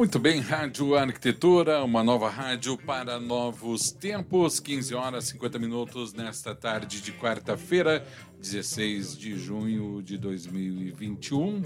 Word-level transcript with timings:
Muito 0.00 0.18
bem, 0.18 0.40
Rádio 0.40 0.96
Arquitetura, 0.96 1.84
uma 1.84 2.02
nova 2.02 2.30
rádio 2.30 2.74
para 2.74 3.20
novos 3.20 3.90
tempos, 3.90 4.58
15 4.58 4.94
horas 4.94 5.24
50 5.24 5.58
minutos 5.58 6.14
nesta 6.14 6.54
tarde 6.54 7.02
de 7.02 7.12
quarta-feira, 7.12 8.02
16 8.40 9.14
de 9.18 9.36
junho 9.36 10.00
de 10.02 10.16
2021. 10.16 11.62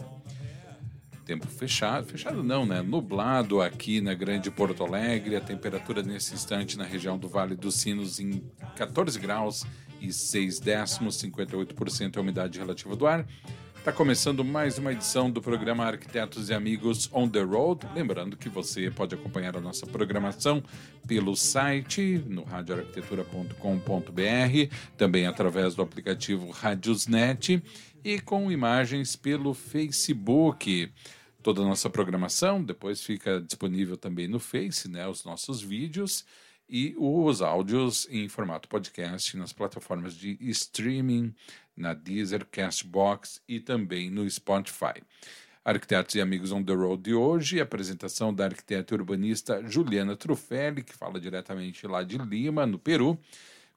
Tempo 1.25 1.47
fechado, 1.47 2.09
fechado 2.09 2.43
não, 2.43 2.67
né? 2.67 2.83
Nublado 2.83 3.63
aqui 3.63 4.01
na 4.01 4.15
Grande 4.15 4.51
Porto 4.51 4.83
Alegre, 4.83 5.37
a 5.37 5.41
temperatura 5.41 6.03
nesse 6.03 6.35
instante 6.35 6.77
na 6.77 6.83
região 6.83 7.17
do 7.17 7.29
Vale 7.29 7.55
dos 7.55 7.77
Sinos 7.77 8.19
em 8.19 8.43
14 8.75 9.17
graus 9.21 9.65
e 10.01 10.13
6 10.13 10.59
décimos, 10.59 11.23
58% 11.23 12.17
é 12.17 12.19
a 12.19 12.21
umidade 12.21 12.59
relativa 12.59 12.97
do 12.97 13.07
ar. 13.07 13.25
Está 13.85 13.93
começando 13.93 14.43
mais 14.43 14.79
uma 14.79 14.95
edição 14.95 15.31
do 15.31 15.43
programa 15.43 15.85
Arquitetos 15.85 16.49
e 16.49 16.55
Amigos 16.55 17.07
on 17.13 17.29
the 17.29 17.43
Road. 17.43 17.87
Lembrando 17.95 18.35
que 18.35 18.49
você 18.49 18.91
pode 18.91 19.15
acompanhar 19.15 19.59
a 19.59 19.61
nossa 19.61 19.87
programação 19.87 20.65
pelo 21.07 21.37
site 21.37 22.25
no 22.27 22.45
radioarquitetura.com.br, 22.45 24.75
também 24.97 25.27
através 25.27 25.75
do 25.75 25.83
aplicativo 25.83 26.51
Radiosnet 26.51 27.63
e 28.03 28.19
com 28.21 28.51
imagens 28.51 29.17
pelo 29.17 29.53
Facebook. 29.53 30.91
Toda 31.43 31.61
a 31.61 31.67
nossa 31.67 31.91
programação 31.91 32.65
depois 32.65 33.03
fica 33.03 33.39
disponível 33.39 33.99
também 33.99 34.27
no 34.27 34.41
Face, 34.41 34.89
né, 34.89 35.07
os 35.07 35.27
nossos 35.27 35.61
vídeos 35.61 36.25
e 36.69 36.95
os 36.97 37.43
áudios 37.43 38.09
em 38.11 38.29
formato 38.29 38.69
podcast 38.69 39.37
nas 39.37 39.53
plataformas 39.53 40.15
de 40.15 40.39
streaming 40.41 41.35
na 41.77 41.95
Deezer, 41.95 42.47
Castbox 42.47 43.43
e 43.49 43.61
também 43.61 44.11
no 44.11 44.29
Spotify. 44.29 45.03
Arquitetos 45.65 46.15
e 46.15 46.21
Amigos 46.21 46.53
on 46.53 46.63
the 46.63 46.75
Road 46.75 47.03
de 47.03 47.15
hoje, 47.15 47.61
apresentação 47.61 48.35
da 48.35 48.45
arquiteta 48.45 48.95
urbanista 48.95 49.63
Juliana 49.67 50.15
Trufelli, 50.15 50.83
que 50.83 50.95
fala 50.95 51.19
diretamente 51.19 51.87
lá 51.87 52.03
de 52.03 52.19
Lima, 52.19 52.67
no 52.67 52.79
Peru, 52.79 53.19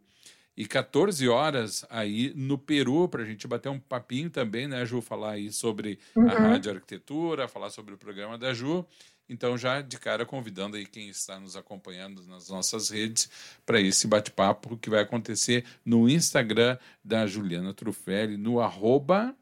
e 0.57 0.65
14 0.65 1.27
horas 1.27 1.85
aí 1.89 2.31
no 2.35 2.57
Peru, 2.57 3.07
para 3.09 3.23
a 3.23 3.25
gente 3.25 3.47
bater 3.47 3.69
um 3.69 3.79
papinho 3.79 4.29
também, 4.29 4.67
né, 4.67 4.85
Ju? 4.85 5.01
Falar 5.01 5.31
aí 5.31 5.51
sobre 5.51 5.99
a 6.15 6.19
Uhum. 6.19 6.27
Rádio 6.27 6.71
Arquitetura, 6.71 7.47
falar 7.47 7.69
sobre 7.69 7.93
o 7.93 7.97
programa 7.97 8.37
da 8.37 8.53
Ju. 8.53 8.85
Então, 9.27 9.57
já 9.57 9.81
de 9.81 9.97
cara, 9.97 10.23
convidando 10.25 10.77
aí 10.77 10.85
quem 10.85 11.09
está 11.09 11.39
nos 11.39 11.55
acompanhando 11.55 12.23
nas 12.27 12.47
nossas 12.47 12.89
redes 12.89 13.27
para 13.65 13.81
esse 13.81 14.07
bate-papo 14.07 14.77
que 14.77 14.89
vai 14.89 15.01
acontecer 15.01 15.65
no 15.83 16.07
Instagram 16.07 16.77
da 17.03 17.25
Juliana 17.25 17.73
Trufelli, 17.73 18.37
no 18.37 18.59
arroba 18.59 19.35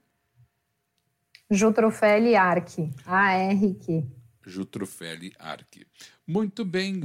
Ju 1.51 1.71
Trufelli 1.73 2.35
Arque, 2.35 2.89
A-R-Q. 3.05 4.22
Ju 4.45 4.65
Trufelli 4.65 5.33
Arque. 5.39 5.85
Muito 6.25 6.63
bem, 6.63 7.01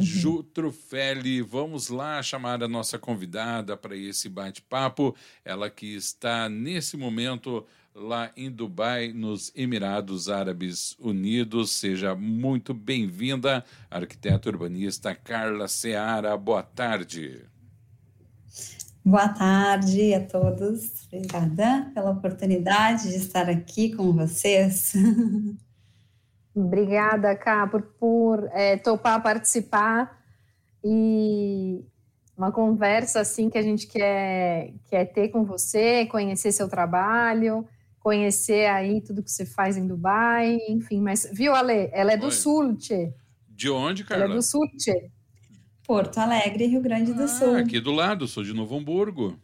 Trufelli, 0.54 1.42
vamos 1.42 1.88
lá 1.88 2.22
chamar 2.22 2.62
a 2.62 2.68
nossa 2.68 2.98
convidada 2.98 3.76
para 3.76 3.96
esse 3.96 4.28
bate-papo. 4.28 5.14
Ela 5.44 5.68
que 5.68 5.94
está 5.94 6.48
nesse 6.48 6.96
momento 6.96 7.66
lá 7.94 8.30
em 8.36 8.50
Dubai, 8.50 9.12
nos 9.12 9.52
Emirados 9.54 10.28
Árabes 10.28 10.96
Unidos. 10.98 11.72
Seja 11.72 12.14
muito 12.14 12.72
bem-vinda, 12.72 13.64
arquiteta 13.90 14.48
urbanista 14.48 15.14
Carla 15.14 15.68
Seara. 15.68 16.36
Boa 16.36 16.62
tarde. 16.62 17.44
Boa 19.04 19.28
tarde 19.28 20.14
a 20.14 20.24
todos. 20.24 21.06
Obrigada 21.06 21.90
pela 21.94 22.10
oportunidade 22.10 23.08
de 23.08 23.16
estar 23.16 23.48
aqui 23.48 23.94
com 23.94 24.12
vocês. 24.12 24.92
Obrigada, 26.60 27.34
Cá, 27.36 27.66
por, 27.66 27.82
por 27.82 28.48
é, 28.52 28.76
topar 28.76 29.22
participar 29.22 30.18
e 30.84 31.84
uma 32.36 32.52
conversa 32.52 33.20
assim 33.20 33.50
que 33.50 33.58
a 33.58 33.62
gente 33.62 33.86
quer, 33.86 34.72
quer 34.88 35.06
ter 35.06 35.28
com 35.28 35.44
você, 35.44 36.06
conhecer 36.06 36.52
seu 36.52 36.68
trabalho, 36.68 37.66
conhecer 37.98 38.66
aí 38.66 39.00
tudo 39.00 39.22
que 39.22 39.30
você 39.30 39.44
faz 39.44 39.76
em 39.76 39.86
Dubai, 39.86 40.56
enfim, 40.68 41.00
mas 41.00 41.28
viu, 41.32 41.54
Ale? 41.54 41.90
Ela 41.92 42.12
é 42.12 42.16
do 42.16 42.26
Oi. 42.26 42.32
sul, 42.32 42.76
tchê. 42.76 43.12
De 43.48 43.68
onde, 43.70 44.02
Ela 44.08 44.14
é 44.14 44.18
Carla? 44.18 44.36
do 44.36 44.42
sul, 44.42 44.66
tchê. 44.76 45.10
Porto 45.86 46.18
Alegre, 46.18 46.66
Rio 46.66 46.80
Grande 46.82 47.12
do 47.14 47.22
Ah, 47.22 47.26
Sul. 47.26 47.56
aqui 47.56 47.80
do 47.80 47.92
lado, 47.92 48.28
sou 48.28 48.44
de 48.44 48.52
Novo 48.52 48.76
Hamburgo. 48.76 49.38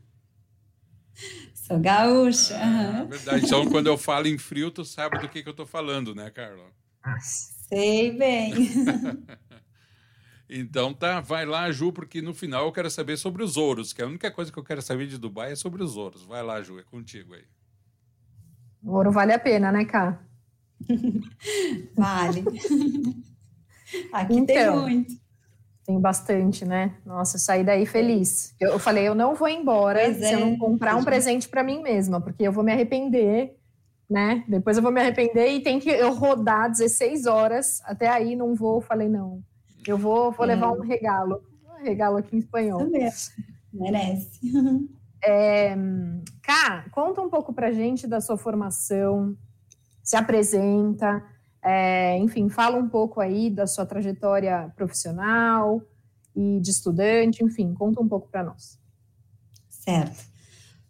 Sou 1.55 1.79
gaúcha. 1.81 2.55
Ah, 2.57 3.01
aham. 3.01 3.07
verdade. 3.07 3.47
Então, 3.47 3.67
quando 3.71 3.87
eu 3.87 3.97
falo 3.97 4.27
em 4.27 4.37
frio, 4.39 4.71
tu 4.71 4.85
sabe 4.85 5.19
do 5.19 5.29
que, 5.29 5.43
que 5.43 5.49
eu 5.49 5.53
estou 5.53 5.67
falando, 5.67 6.15
né, 6.15 6.31
Carla? 6.31 6.71
Sei 7.21 8.13
bem. 8.13 8.53
Então 10.49 10.93
tá, 10.93 11.21
vai 11.23 11.47
lá, 11.47 11.73
Ju, 11.73 11.91
porque 11.91 12.21
no 12.21 12.35
final 12.35 12.67
eu 12.67 12.73
quero 12.73 12.91
saber 12.91 13.17
sobre 13.17 13.43
os 13.43 13.57
ouros, 13.57 13.95
que 13.95 14.03
a 14.03 14.07
única 14.07 14.31
coisa 14.31 14.53
que 14.53 14.59
eu 14.59 14.63
quero 14.63 14.83
saber 14.83 15.07
de 15.07 15.17
Dubai 15.19 15.53
é 15.53 15.57
sobre 15.57 15.83
os 15.83 15.97
ouros. 15.97 16.23
Vai 16.23 16.43
lá, 16.43 16.61
Ju, 16.63 16.79
é 16.79 16.83
contigo 16.83 17.35
aí. 17.35 17.45
O 18.83 18.93
ouro 18.93 19.11
vale 19.11 19.33
a 19.33 19.39
pena, 19.39 19.73
né, 19.73 19.87
Cá? 19.87 20.21
Vale. 21.97 22.45
Aqui 24.13 24.43
tem 24.45 24.57
Então. 24.59 24.83
muito. 24.83 25.15
Tem 25.87 25.99
bastante, 26.01 26.65
né? 26.65 26.95
Nossa, 27.07 27.37
eu 27.37 27.41
saí 27.41 27.65
daí 27.65 27.87
feliz. 27.87 28.55
Eu, 28.61 28.73
eu 28.73 28.79
falei, 28.79 29.09
eu 29.09 29.15
não 29.15 29.35
vou 29.35 29.49
embora 29.49 30.01
Pois 30.05 30.17
se 30.19 30.33
eu 30.33 30.39
é. 30.39 30.41
não 30.41 30.59
comprar 30.59 30.95
um 30.97 31.05
presente 31.05 31.49
para 31.49 31.65
mim 31.65 31.81
mesma, 31.83 32.21
porque 32.21 32.43
eu 32.43 32.53
vou 32.53 32.63
me 32.63 32.73
arrepender 32.73 33.57
né? 34.09 34.45
Depois 34.49 34.77
eu 34.77 34.83
vou 34.83 34.93
me 34.93 35.01
arrepender 35.01 35.49
e 35.53 35.63
tem 35.63 35.79
que 35.79 35.91
eu 35.91 36.15
rodar 36.15 36.71
16 36.71 37.27
horas. 37.27 37.81
Até 37.85 38.09
aí 38.09 38.37
não 38.37 38.55
vou. 38.55 38.81
Falei, 38.81 39.09
não. 39.09 39.43
Eu 39.87 39.99
vou, 39.99 40.33
vou 40.33 40.47
levar 40.47 40.73
um 40.73 40.81
regalo. 40.81 41.43
Um 41.69 41.85
regalo 41.85 42.17
aqui 42.17 42.37
em 42.37 42.39
espanhol. 42.39 42.89
Merece. 43.73 44.41
É, 45.27 45.75
Cá, 46.43 46.85
conta 46.91 47.23
um 47.23 47.31
pouco 47.31 47.55
pra 47.55 47.73
gente 47.73 48.07
da 48.07 48.21
sua 48.21 48.37
formação, 48.37 49.35
se 50.03 50.15
apresenta, 50.15 51.25
é, 51.63 52.19
enfim, 52.19 52.51
fala 52.51 52.77
um 52.77 52.87
pouco 52.87 53.19
aí 53.19 53.49
da 53.49 53.67
sua 53.67 53.87
trajetória 53.87 54.71
profissional 54.77 55.81
e 56.37 56.61
de 56.61 56.71
estudante, 56.71 57.43
enfim, 57.43 57.73
conta 57.73 58.03
um 58.03 58.09
pouco 58.09 58.29
para 58.29 58.45
nós. 58.45 58.79
Certo. 59.71 60.34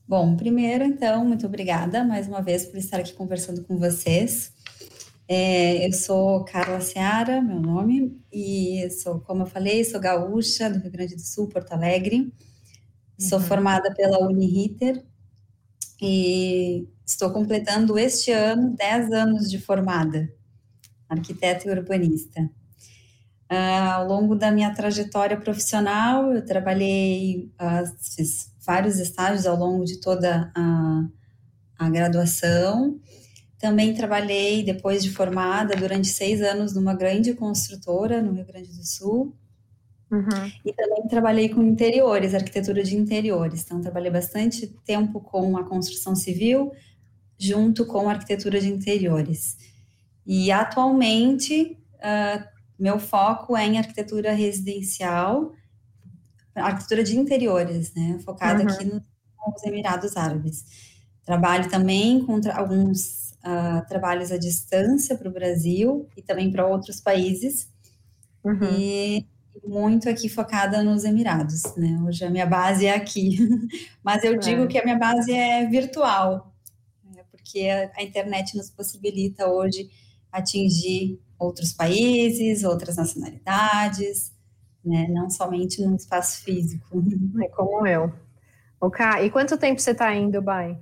Bom, 0.06 0.36
primeiro, 0.36 0.84
então, 0.84 1.24
muito 1.24 1.46
obrigada 1.46 2.04
mais 2.04 2.28
uma 2.28 2.42
vez 2.42 2.66
por 2.66 2.76
estar 2.76 2.98
aqui 2.98 3.14
conversando 3.14 3.64
com 3.64 3.78
vocês. 3.78 4.52
É, 5.26 5.88
eu 5.88 5.94
sou 5.94 6.44
Carla 6.44 6.78
Seara, 6.82 7.40
meu 7.40 7.58
nome, 7.58 8.20
e 8.30 8.86
sou, 8.90 9.18
como 9.20 9.44
eu 9.44 9.46
falei, 9.46 9.82
sou 9.82 9.98
gaúcha 9.98 10.68
do 10.68 10.78
Rio 10.78 10.90
Grande 10.90 11.14
do 11.14 11.22
Sul, 11.22 11.48
Porto 11.48 11.72
Alegre. 11.72 12.30
Sou 13.18 13.38
uhum. 13.38 13.44
formada 13.46 13.94
pela 13.94 14.18
Uniriter 14.18 15.02
e 16.02 16.86
estou 17.06 17.30
completando 17.30 17.98
este 17.98 18.30
ano 18.30 18.76
10 18.76 19.10
anos 19.10 19.50
de 19.50 19.58
formada, 19.58 20.30
arquiteta 21.08 21.66
e 21.66 21.70
urbanista. 21.70 22.42
Uh, 23.50 23.90
ao 23.94 24.06
longo 24.06 24.34
da 24.34 24.50
minha 24.50 24.74
trajetória 24.74 25.40
profissional, 25.40 26.30
eu 26.30 26.44
trabalhei, 26.44 27.50
uh, 27.58 27.90
fiz 27.98 28.53
vários 28.64 28.98
estágios 28.98 29.46
ao 29.46 29.56
longo 29.56 29.84
de 29.84 30.00
toda 30.00 30.50
a, 30.54 31.04
a 31.78 31.90
graduação. 31.90 32.98
Também 33.58 33.94
trabalhei, 33.94 34.62
depois 34.62 35.02
de 35.02 35.10
formada, 35.10 35.74
durante 35.76 36.08
seis 36.08 36.42
anos 36.42 36.74
numa 36.74 36.94
grande 36.94 37.34
construtora 37.34 38.20
no 38.20 38.32
Rio 38.32 38.44
Grande 38.44 38.68
do 38.68 38.86
Sul. 38.86 39.34
Uhum. 40.10 40.52
E 40.64 40.72
também 40.72 41.08
trabalhei 41.08 41.48
com 41.48 41.62
interiores, 41.62 42.34
arquitetura 42.34 42.82
de 42.82 42.96
interiores. 42.96 43.64
Então, 43.64 43.80
trabalhei 43.80 44.10
bastante 44.10 44.66
tempo 44.84 45.20
com 45.20 45.56
a 45.56 45.64
construção 45.64 46.14
civil, 46.14 46.72
junto 47.38 47.84
com 47.86 48.08
a 48.08 48.12
arquitetura 48.12 48.60
de 48.60 48.68
interiores. 48.68 49.56
E 50.26 50.52
atualmente, 50.52 51.76
uh, 51.96 52.44
meu 52.78 52.98
foco 52.98 53.56
é 53.56 53.66
em 53.66 53.78
arquitetura 53.78 54.32
residencial, 54.32 55.52
arquitetura 56.54 57.02
de 57.02 57.18
interiores, 57.18 57.92
né? 57.94 58.18
Focada 58.24 58.62
uhum. 58.62 58.68
aqui 58.68 58.84
nos 58.84 59.64
Emirados 59.64 60.16
Árabes. 60.16 60.64
Trabalho 61.24 61.68
também 61.68 62.24
com 62.24 62.40
tra 62.40 62.58
alguns 62.58 63.32
uh, 63.44 63.86
trabalhos 63.88 64.30
à 64.30 64.36
distância 64.36 65.16
para 65.16 65.28
o 65.28 65.32
Brasil 65.32 66.08
e 66.16 66.22
também 66.22 66.50
para 66.50 66.66
outros 66.66 67.00
países. 67.00 67.68
Uhum. 68.44 68.62
E 68.78 69.26
muito 69.66 70.08
aqui 70.08 70.28
focada 70.28 70.82
nos 70.82 71.04
Emirados, 71.04 71.62
né? 71.76 72.00
Hoje 72.06 72.24
a 72.24 72.30
minha 72.30 72.46
base 72.46 72.86
é 72.86 72.94
aqui, 72.94 73.38
mas 74.02 74.24
eu 74.24 74.34
é. 74.34 74.38
digo 74.38 74.66
que 74.66 74.78
a 74.78 74.84
minha 74.84 74.98
base 74.98 75.32
é 75.32 75.66
virtual, 75.66 76.52
né? 77.04 77.22
porque 77.30 77.68
a, 77.68 78.02
internet 78.02 78.56
nos 78.56 78.70
possibilita 78.70 79.48
hoje 79.48 79.88
atingir 80.30 81.20
outros 81.38 81.72
países, 81.72 82.64
outras 82.64 82.96
nacionalidades, 82.96 84.33
né? 84.84 85.08
Não 85.08 85.30
somente 85.30 85.82
num 85.82 85.96
espaço 85.96 86.42
físico. 86.42 87.02
É 87.42 87.48
como 87.48 87.86
eu. 87.86 88.12
Ok, 88.80 89.04
e 89.22 89.30
quanto 89.30 89.56
tempo 89.56 89.80
você 89.80 89.92
está 89.92 90.14
em 90.14 90.30
Dubai? 90.30 90.78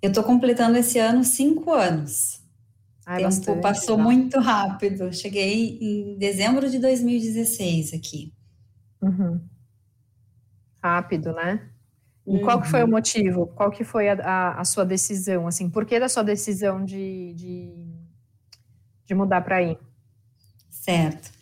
Eu 0.00 0.08
estou 0.08 0.24
completando 0.24 0.78
esse 0.78 0.98
ano 0.98 1.24
cinco 1.24 1.72
anos. 1.72 2.40
O 3.00 3.10
tempo 3.10 3.22
bastante, 3.22 3.60
passou 3.60 3.96
tá. 3.96 4.02
muito 4.02 4.38
rápido. 4.38 5.12
Cheguei 5.12 5.78
em 5.80 6.16
dezembro 6.16 6.70
de 6.70 6.78
2016 6.78 7.92
aqui. 7.92 8.32
Uhum. 9.02 9.40
Rápido, 10.82 11.32
né? 11.32 11.68
E 12.26 12.36
uhum. 12.36 12.42
qual 12.42 12.62
que 12.62 12.68
foi 12.68 12.80
o 12.82 12.84
uhum. 12.84 12.90
motivo? 12.90 13.46
Qual 13.48 13.70
que 13.70 13.82
foi 13.82 14.08
a, 14.08 14.14
a, 14.14 14.60
a, 14.60 14.64
sua 14.64 14.84
decisão? 14.84 15.46
Assim, 15.46 15.68
por 15.68 15.84
que 15.84 15.98
da 15.98 16.08
sua 16.08 16.22
decisão 16.22 16.84
de, 16.84 17.34
de, 17.34 17.74
de 19.06 19.14
mudar 19.14 19.40
para 19.40 19.56
aí? 19.56 19.76
Certo. 20.70 21.39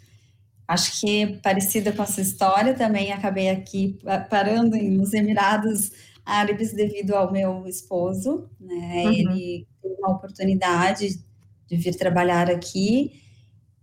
Acho 0.68 1.00
que 1.00 1.38
parecida 1.42 1.90
com 1.92 2.02
a 2.02 2.06
sua 2.06 2.22
história, 2.22 2.74
também 2.74 3.10
acabei 3.10 3.48
aqui 3.48 3.98
parando 4.28 4.76
nos 4.76 5.14
Emirados 5.14 5.90
Árabes 6.26 6.74
devido 6.74 7.16
ao 7.16 7.32
meu 7.32 7.66
esposo, 7.66 8.50
né? 8.60 9.04
Uhum. 9.06 9.12
Ele 9.12 9.66
teve 9.82 9.94
uma 9.98 10.10
oportunidade 10.10 11.24
de 11.66 11.76
vir 11.76 11.94
trabalhar 11.96 12.50
aqui 12.50 13.22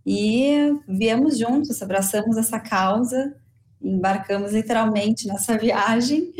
e 0.06 0.78
viemos 0.86 1.36
juntos, 1.36 1.82
abraçamos 1.82 2.36
essa 2.36 2.60
causa, 2.60 3.36
embarcamos 3.82 4.52
literalmente 4.52 5.26
nessa 5.26 5.58
viagem 5.58 6.32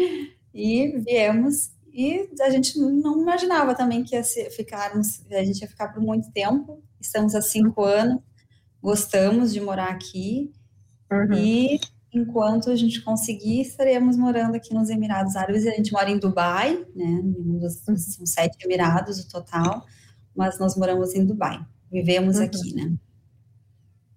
e 0.54 0.96
viemos 0.98 1.72
e 1.92 2.28
a 2.40 2.50
gente 2.50 2.78
não 2.78 3.20
imaginava 3.20 3.74
também 3.74 4.04
que 4.04 4.14
ia 4.14 4.22
ficarmos, 4.50 5.22
a 5.30 5.42
gente 5.42 5.62
ia 5.62 5.68
ficar 5.68 5.88
por 5.88 6.02
muito 6.02 6.30
tempo. 6.30 6.80
Estamos 7.00 7.34
há 7.34 7.40
cinco 7.40 7.82
anos, 7.82 8.20
gostamos 8.82 9.52
de 9.52 9.60
morar 9.60 9.90
aqui 9.90 10.52
uhum. 11.10 11.32
e 11.32 11.80
enquanto 12.12 12.70
a 12.70 12.76
gente 12.76 13.02
conseguir, 13.02 13.60
estaremos 13.60 14.16
morando 14.16 14.54
aqui 14.54 14.72
nos 14.72 14.88
Emirados 14.88 15.36
Árabes. 15.36 15.66
A 15.66 15.70
gente 15.70 15.92
mora 15.92 16.10
em 16.10 16.18
Dubai, 16.18 16.84
né? 16.94 17.22
São 17.68 17.96
sete 17.96 18.64
Emirados 18.64 19.18
o 19.20 19.28
total 19.28 19.84
mas 20.36 20.58
nós 20.58 20.76
moramos 20.76 21.14
em 21.14 21.24
Dubai. 21.24 21.58
Vivemos 21.90 22.36
uhum. 22.36 22.44
aqui, 22.44 22.74
né? 22.74 22.94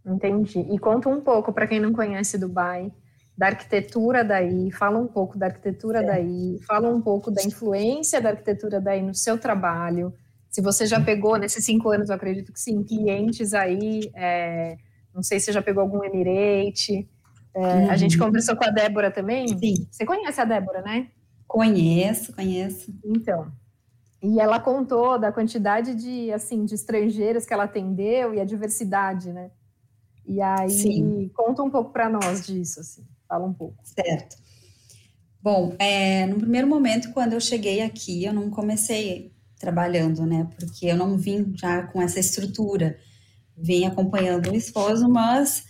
Entendi. 0.06 0.60
E 0.60 0.78
conta 0.78 1.08
um 1.08 1.22
pouco 1.22 1.54
para 1.54 1.68
quem 1.68 1.80
não 1.80 1.94
conhece 1.94 2.38
Dubai, 2.38 2.92
da 3.38 3.48
arquitetura 3.48 4.24
daí, 4.24 4.70
fala 4.72 5.00
um 5.00 5.08
pouco 5.08 5.38
da 5.38 5.46
arquitetura 5.46 6.00
é. 6.02 6.06
daí, 6.06 6.60
fala 6.68 6.90
um 6.90 7.02
pouco 7.02 7.32
da 7.32 7.42
influência 7.42 8.20
da 8.20 8.30
arquitetura 8.30 8.82
daí 8.82 9.02
no 9.02 9.16
seu 9.16 9.38
trabalho. 9.38 10.14
Se 10.50 10.62
você 10.62 10.86
já 10.86 11.00
pegou 11.00 11.38
nesses 11.38 11.64
cinco 11.64 11.90
anos, 11.90 12.10
eu 12.10 12.16
acredito 12.16 12.52
que 12.52 12.60
sim, 12.60 12.84
clientes 12.84 13.54
aí, 13.54 14.10
é, 14.16 14.78
não 15.14 15.22
sei 15.22 15.40
se 15.40 15.52
já 15.52 15.62
pegou 15.62 15.82
algum 15.82 16.04
Emirate. 16.04 17.08
É, 17.54 17.60
uhum. 17.60 17.90
A 17.92 17.96
gente 17.96 18.18
uhum. 18.20 18.26
conversou 18.26 18.56
com 18.56 18.64
a 18.64 18.70
Débora 18.70 19.12
também. 19.12 19.48
Sim. 19.58 19.88
Você 19.90 20.06
conhece 20.06 20.40
a 20.42 20.46
Débora, 20.46 20.82
né? 20.82 21.10
Conheço, 21.48 22.34
conheço. 22.34 22.94
Então, 23.04 23.52
e 24.22 24.40
ela 24.40 24.60
contou 24.60 25.18
da 25.18 25.32
quantidade 25.32 25.96
de, 25.96 26.32
assim, 26.32 26.66
de 26.66 26.76
estrangeiros 26.76 27.46
que 27.46 27.54
ela 27.54 27.64
atendeu 27.64 28.34
e 28.34 28.40
a 28.40 28.46
diversidade, 28.46 29.32
né? 29.32 29.50
E 30.26 30.42
aí, 30.42 30.70
Sim. 30.70 31.32
conta 31.34 31.64
um 31.64 31.70
pouco 31.70 31.92
para 31.92 32.10
nós 32.10 32.46
disso, 32.46 32.82
assim. 32.82 33.04
Fala 33.28 33.46
um 33.46 33.54
pouco. 33.54 33.78
Certo. 33.84 34.38
Bom, 35.42 35.74
é, 35.80 36.26
no 36.26 36.36
primeiro 36.36 36.68
momento, 36.68 37.14
quando 37.14 37.34
eu 37.34 37.40
cheguei 37.40 37.82
aqui, 37.82 38.26
eu 38.26 38.34
não 38.34 38.50
comecei 38.50 39.32
trabalhando, 39.60 40.26
né? 40.26 40.48
Porque 40.58 40.88
eu 40.88 40.98
não 40.98 41.18
vim 41.18 41.54
já 41.56 41.84
com 41.84 42.02
essa 42.02 42.20
estrutura. 42.20 42.98
Vim 43.56 43.86
acompanhando 43.86 44.50
o 44.50 44.56
esposo, 44.56 45.08
mas 45.10 45.66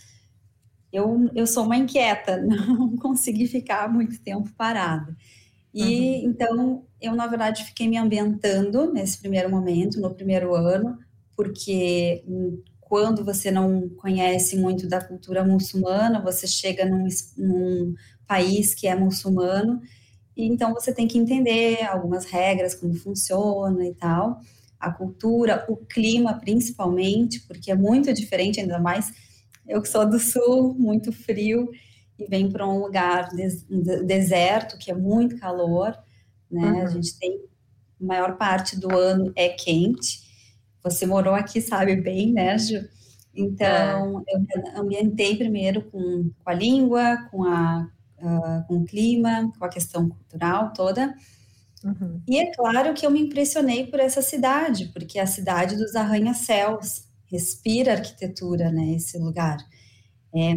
eu, 0.92 1.28
eu 1.34 1.46
sou 1.46 1.64
uma 1.64 1.76
inquieta, 1.76 2.36
não 2.40 2.96
consegui 2.96 3.46
ficar 3.46 3.92
muito 3.92 4.20
tempo 4.22 4.50
parada. 4.56 5.14
E 5.74 5.82
uhum. 5.82 6.30
então 6.30 6.84
eu, 7.00 7.14
na 7.14 7.26
verdade, 7.26 7.64
fiquei 7.64 7.88
me 7.88 7.96
ambientando 7.96 8.92
nesse 8.92 9.18
primeiro 9.18 9.50
momento, 9.50 10.00
no 10.00 10.14
primeiro 10.14 10.54
ano, 10.54 10.98
porque 11.36 12.24
quando 12.80 13.24
você 13.24 13.50
não 13.50 13.88
conhece 13.90 14.56
muito 14.56 14.88
da 14.88 15.00
cultura 15.00 15.44
muçulmana, 15.44 16.20
você 16.20 16.46
chega 16.46 16.84
num, 16.84 17.06
num 17.36 17.94
país 18.26 18.74
que 18.74 18.86
é 18.86 18.94
muçulmano, 18.94 19.80
e 20.40 20.46
então 20.46 20.72
você 20.72 20.92
tem 20.92 21.06
que 21.06 21.18
entender 21.18 21.84
algumas 21.84 22.24
regras, 22.24 22.74
como 22.74 22.94
funciona 22.94 23.86
e 23.86 23.94
tal, 23.94 24.40
a 24.78 24.90
cultura, 24.90 25.64
o 25.68 25.76
clima 25.76 26.34
principalmente, 26.38 27.40
porque 27.40 27.70
é 27.70 27.74
muito 27.74 28.12
diferente, 28.12 28.58
ainda 28.58 28.78
mais 28.78 29.12
eu 29.68 29.82
que 29.82 29.88
sou 29.88 30.08
do 30.08 30.18
sul, 30.18 30.74
muito 30.74 31.12
frio, 31.12 31.70
e 32.18 32.24
vem 32.24 32.50
para 32.50 32.66
um 32.66 32.80
lugar 32.80 33.28
des 33.30 33.64
deserto, 34.04 34.78
que 34.78 34.90
é 34.90 34.94
muito 34.94 35.38
calor, 35.38 35.96
né? 36.50 36.72
Uhum. 36.72 36.82
A 36.82 36.86
gente 36.86 37.18
tem 37.18 37.40
a 38.00 38.04
maior 38.04 38.36
parte 38.36 38.78
do 38.78 38.96
ano 38.96 39.32
é 39.36 39.50
quente. 39.50 40.20
Você 40.82 41.06
morou 41.06 41.34
aqui, 41.34 41.60
sabe 41.60 41.96
bem, 41.96 42.32
né, 42.32 42.56
Ju? 42.58 42.88
Então, 43.34 44.24
é. 44.26 44.34
eu 44.34 44.80
ambientei 44.80 45.36
primeiro 45.36 45.82
com, 45.82 46.30
com 46.42 46.50
a 46.50 46.54
língua, 46.54 47.28
com, 47.30 47.44
a, 47.44 47.88
uh, 48.22 48.66
com 48.66 48.78
o 48.78 48.84
clima, 48.84 49.50
com 49.58 49.64
a 49.64 49.68
questão 49.68 50.08
cultural 50.08 50.72
toda. 50.72 51.14
Uhum. 51.84 52.20
E 52.28 52.38
é 52.38 52.52
claro 52.52 52.92
que 52.94 53.06
eu 53.06 53.10
me 53.10 53.20
impressionei 53.20 53.86
por 53.86 54.00
essa 54.00 54.20
cidade, 54.20 54.86
porque 54.92 55.18
é 55.18 55.22
a 55.22 55.26
cidade 55.26 55.76
dos 55.76 55.96
arranha-céus, 55.96 57.04
respira 57.24 57.92
arquitetura, 57.92 58.70
né, 58.70 58.92
esse 58.92 59.18
lugar. 59.18 59.56
É, 60.34 60.56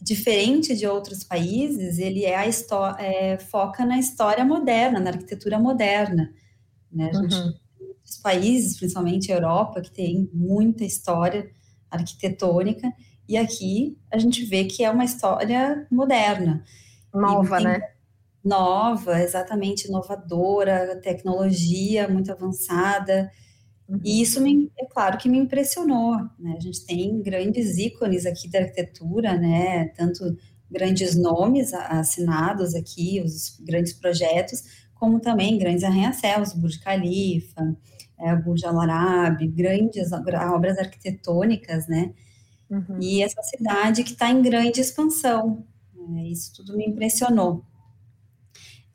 diferente 0.00 0.76
de 0.76 0.86
outros 0.86 1.22
países, 1.22 1.98
ele 1.98 2.24
é 2.24 2.36
a 2.36 2.44
é, 2.98 3.38
foca 3.38 3.86
na 3.86 3.98
história 3.98 4.44
moderna, 4.44 4.98
na 4.98 5.10
arquitetura 5.10 5.58
moderna. 5.58 6.32
Né? 6.90 7.10
A 7.10 7.14
gente 7.14 7.34
uhum. 7.34 7.52
dos 8.04 8.18
países, 8.18 8.76
principalmente 8.76 9.30
a 9.30 9.36
Europa, 9.36 9.80
que 9.80 9.92
tem 9.92 10.28
muita 10.32 10.84
história 10.84 11.48
arquitetônica, 11.88 12.92
e 13.32 13.36
aqui 13.38 13.98
a 14.12 14.18
gente 14.18 14.44
vê 14.44 14.64
que 14.64 14.84
é 14.84 14.90
uma 14.90 15.06
história 15.06 15.86
moderna. 15.90 16.62
Nova, 17.14 17.58
né? 17.60 17.80
Nova, 18.44 19.22
exatamente, 19.22 19.88
inovadora, 19.88 21.00
tecnologia 21.00 22.06
muito 22.08 22.30
avançada. 22.30 23.30
Uhum. 23.88 24.00
E 24.04 24.20
isso, 24.20 24.38
me, 24.38 24.70
é 24.78 24.84
claro 24.84 25.16
que 25.16 25.30
me 25.30 25.38
impressionou. 25.38 26.14
Né? 26.38 26.56
A 26.58 26.60
gente 26.60 26.84
tem 26.84 27.22
grandes 27.22 27.78
ícones 27.78 28.26
aqui 28.26 28.50
da 28.50 28.58
arquitetura, 28.58 29.38
né? 29.38 29.88
tanto 29.96 30.36
grandes 30.70 31.16
nomes 31.16 31.72
assinados 31.72 32.74
aqui, 32.74 33.22
os 33.24 33.58
grandes 33.64 33.94
projetos, 33.94 34.62
como 34.94 35.20
também 35.20 35.56
grandes 35.56 35.84
arranha-céus, 35.84 36.52
Burj 36.52 36.78
Khalifa, 36.80 37.74
é, 38.20 38.36
Burj 38.36 38.66
Al 38.66 38.78
Arab, 38.78 39.46
grandes 39.48 40.12
obras 40.12 40.76
arquitetônicas, 40.76 41.88
né? 41.88 42.12
Uhum. 42.72 42.98
E 42.98 43.22
essa 43.22 43.42
cidade 43.42 44.02
que 44.02 44.12
está 44.12 44.30
em 44.30 44.40
grande 44.40 44.80
expansão. 44.80 45.66
Né? 45.94 46.28
Isso 46.28 46.54
tudo 46.54 46.74
me 46.74 46.86
impressionou. 46.86 47.62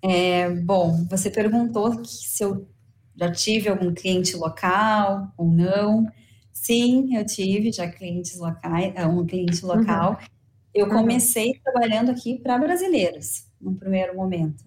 É, 0.02 0.50
bom, 0.50 1.06
você 1.08 1.30
perguntou 1.30 2.04
se 2.04 2.44
eu 2.44 2.68
já 3.16 3.32
tive 3.32 3.70
algum 3.70 3.94
cliente 3.94 4.36
local 4.36 5.32
ou 5.38 5.52
não. 5.52 6.08
Sim, 6.52 7.16
eu 7.16 7.24
tive 7.24 7.72
já 7.72 7.88
clientes 7.88 8.38
locais, 8.38 8.94
é, 8.96 9.06
um 9.06 9.26
cliente 9.26 9.64
uhum. 9.64 9.76
local. 9.76 10.12
Uhum. 10.12 10.28
Eu 10.74 10.90
comecei 10.90 11.50
uhum. 11.52 11.60
trabalhando 11.64 12.10
aqui 12.10 12.40
para 12.40 12.58
brasileiros, 12.58 13.46
no 13.62 13.76
primeiro 13.76 14.16
momento. 14.16 14.64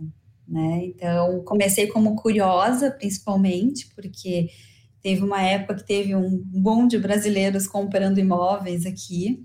Né? 0.46 0.84
Então, 0.84 1.42
comecei 1.44 1.88
como 1.88 2.14
curiosa, 2.14 2.90
principalmente, 2.92 3.88
porque 3.94 4.50
Teve 5.02 5.22
uma 5.22 5.40
época 5.42 5.76
que 5.76 5.86
teve 5.86 6.14
um 6.14 6.42
boom 6.44 6.86
de 6.86 6.98
brasileiros 6.98 7.66
comprando 7.66 8.18
imóveis 8.18 8.84
aqui. 8.84 9.44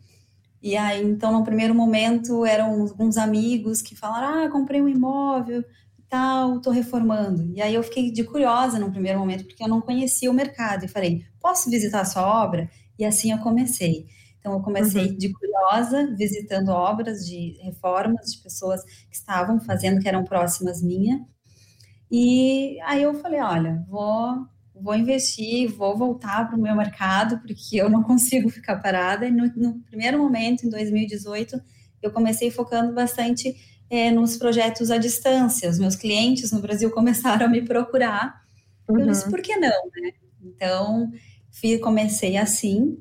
E 0.62 0.76
aí, 0.76 1.04
então, 1.04 1.32
no 1.32 1.44
primeiro 1.44 1.74
momento, 1.74 2.46
eram 2.46 2.82
alguns 2.82 3.18
amigos 3.18 3.82
que 3.82 3.96
falaram: 3.96 4.46
Ah, 4.46 4.50
comprei 4.50 4.82
um 4.82 4.90
imóvel 4.90 5.62
e 5.98 6.04
tal, 6.10 6.58
estou 6.58 6.74
reformando. 6.74 7.52
E 7.54 7.62
aí 7.62 7.74
eu 7.74 7.84
fiquei 7.84 8.12
de 8.12 8.24
curiosa 8.24 8.78
no 8.80 8.92
primeiro 8.92 9.20
momento, 9.20 9.46
porque 9.46 9.64
eu 9.64 9.68
não 9.68 9.80
conhecia 9.80 10.30
o 10.30 10.34
mercado. 10.34 10.84
E 10.84 10.90
falei: 10.90 11.24
Posso 11.40 11.70
visitar 11.70 12.02
a 12.02 12.06
sua 12.06 12.44
obra? 12.44 12.70
E 13.00 13.06
assim 13.06 13.32
eu 13.32 13.38
comecei. 13.40 14.08
Então, 14.40 14.54
eu 14.54 14.62
comecei 14.62 15.08
uhum. 15.08 15.18
de 15.18 15.34
curiosa, 15.34 16.14
visitando 16.16 16.70
obras 16.70 17.26
de 17.26 17.58
reformas 17.64 18.32
de 18.32 18.44
pessoas 18.44 18.84
que 18.84 19.16
estavam 19.16 19.60
fazendo, 19.60 20.00
que 20.02 20.08
eram 20.08 20.24
próximas 20.24 20.84
minha. 20.84 21.26
E 22.12 22.78
aí 22.82 23.04
eu 23.04 23.14
falei: 23.16 23.40
Olha, 23.40 23.86
vou 23.88 24.46
vou 24.82 24.96
investir, 24.96 25.72
vou 25.72 25.98
voltar 25.98 26.48
para 26.48 26.58
o 26.58 26.62
meu 26.62 26.76
mercado, 26.76 27.40
porque 27.40 27.78
eu 27.78 27.90
não 27.90 28.04
consigo 28.04 28.50
ficar 28.50 28.78
parada. 28.78 29.26
E 29.26 29.32
no, 29.32 29.52
no 29.56 29.80
primeiro 29.82 30.18
momento, 30.18 30.66
em 30.66 30.70
2018, 30.70 31.62
eu 32.02 32.12
comecei 32.12 32.52
focando 32.52 32.94
bastante 32.94 33.56
é, 33.90 34.12
nos 34.12 34.38
projetos 34.38 34.92
à 34.92 34.98
distância. 34.98 35.70
Os 35.70 35.80
meus 35.80 35.96
clientes 35.96 36.52
no 36.52 36.62
Brasil 36.62 36.92
começaram 36.92 37.46
a 37.46 37.50
me 37.50 37.62
procurar. 37.62 38.44
Uhum. 38.88 39.00
Eu 39.00 39.08
disse, 39.08 39.30
por 39.30 39.42
que 39.42 39.56
não? 39.56 39.70
Né? 39.70 40.12
Então, 40.44 41.12
fui, 41.52 41.78
comecei 41.80 42.38
assim, 42.38 42.98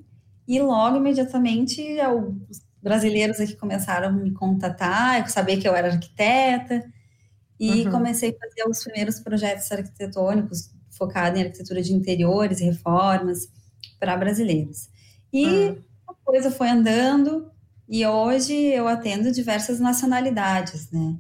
e 0.47 0.61
logo, 0.61 0.97
imediatamente, 0.97 1.83
os 2.49 2.62
brasileiros 2.83 3.40
aqui 3.40 3.57
começaram 3.57 4.09
a 4.09 4.12
me 4.12 4.31
contatar, 4.31 5.28
saber 5.31 5.57
que 5.57 5.66
eu 5.66 5.75
era 5.75 5.88
arquiteta, 5.88 6.85
e 7.59 7.85
uhum. 7.85 7.90
comecei 7.90 8.31
a 8.31 8.47
fazer 8.47 8.69
os 8.69 8.83
primeiros 8.83 9.21
projetos 9.21 9.71
arquitetônicos 9.73 10.74
focada 10.96 11.38
em 11.38 11.42
arquitetura 11.42 11.82
de 11.82 11.92
interiores 11.92 12.60
reformas 12.60 13.48
para 13.98 14.16
brasileiros. 14.16 14.88
E 15.32 15.46
uhum. 15.46 15.82
a 16.08 16.14
coisa 16.24 16.50
foi 16.50 16.68
andando 16.68 17.50
e 17.88 18.06
hoje 18.06 18.54
eu 18.54 18.88
atendo 18.88 19.30
diversas 19.30 19.78
nacionalidades, 19.78 20.90
né? 20.90 21.16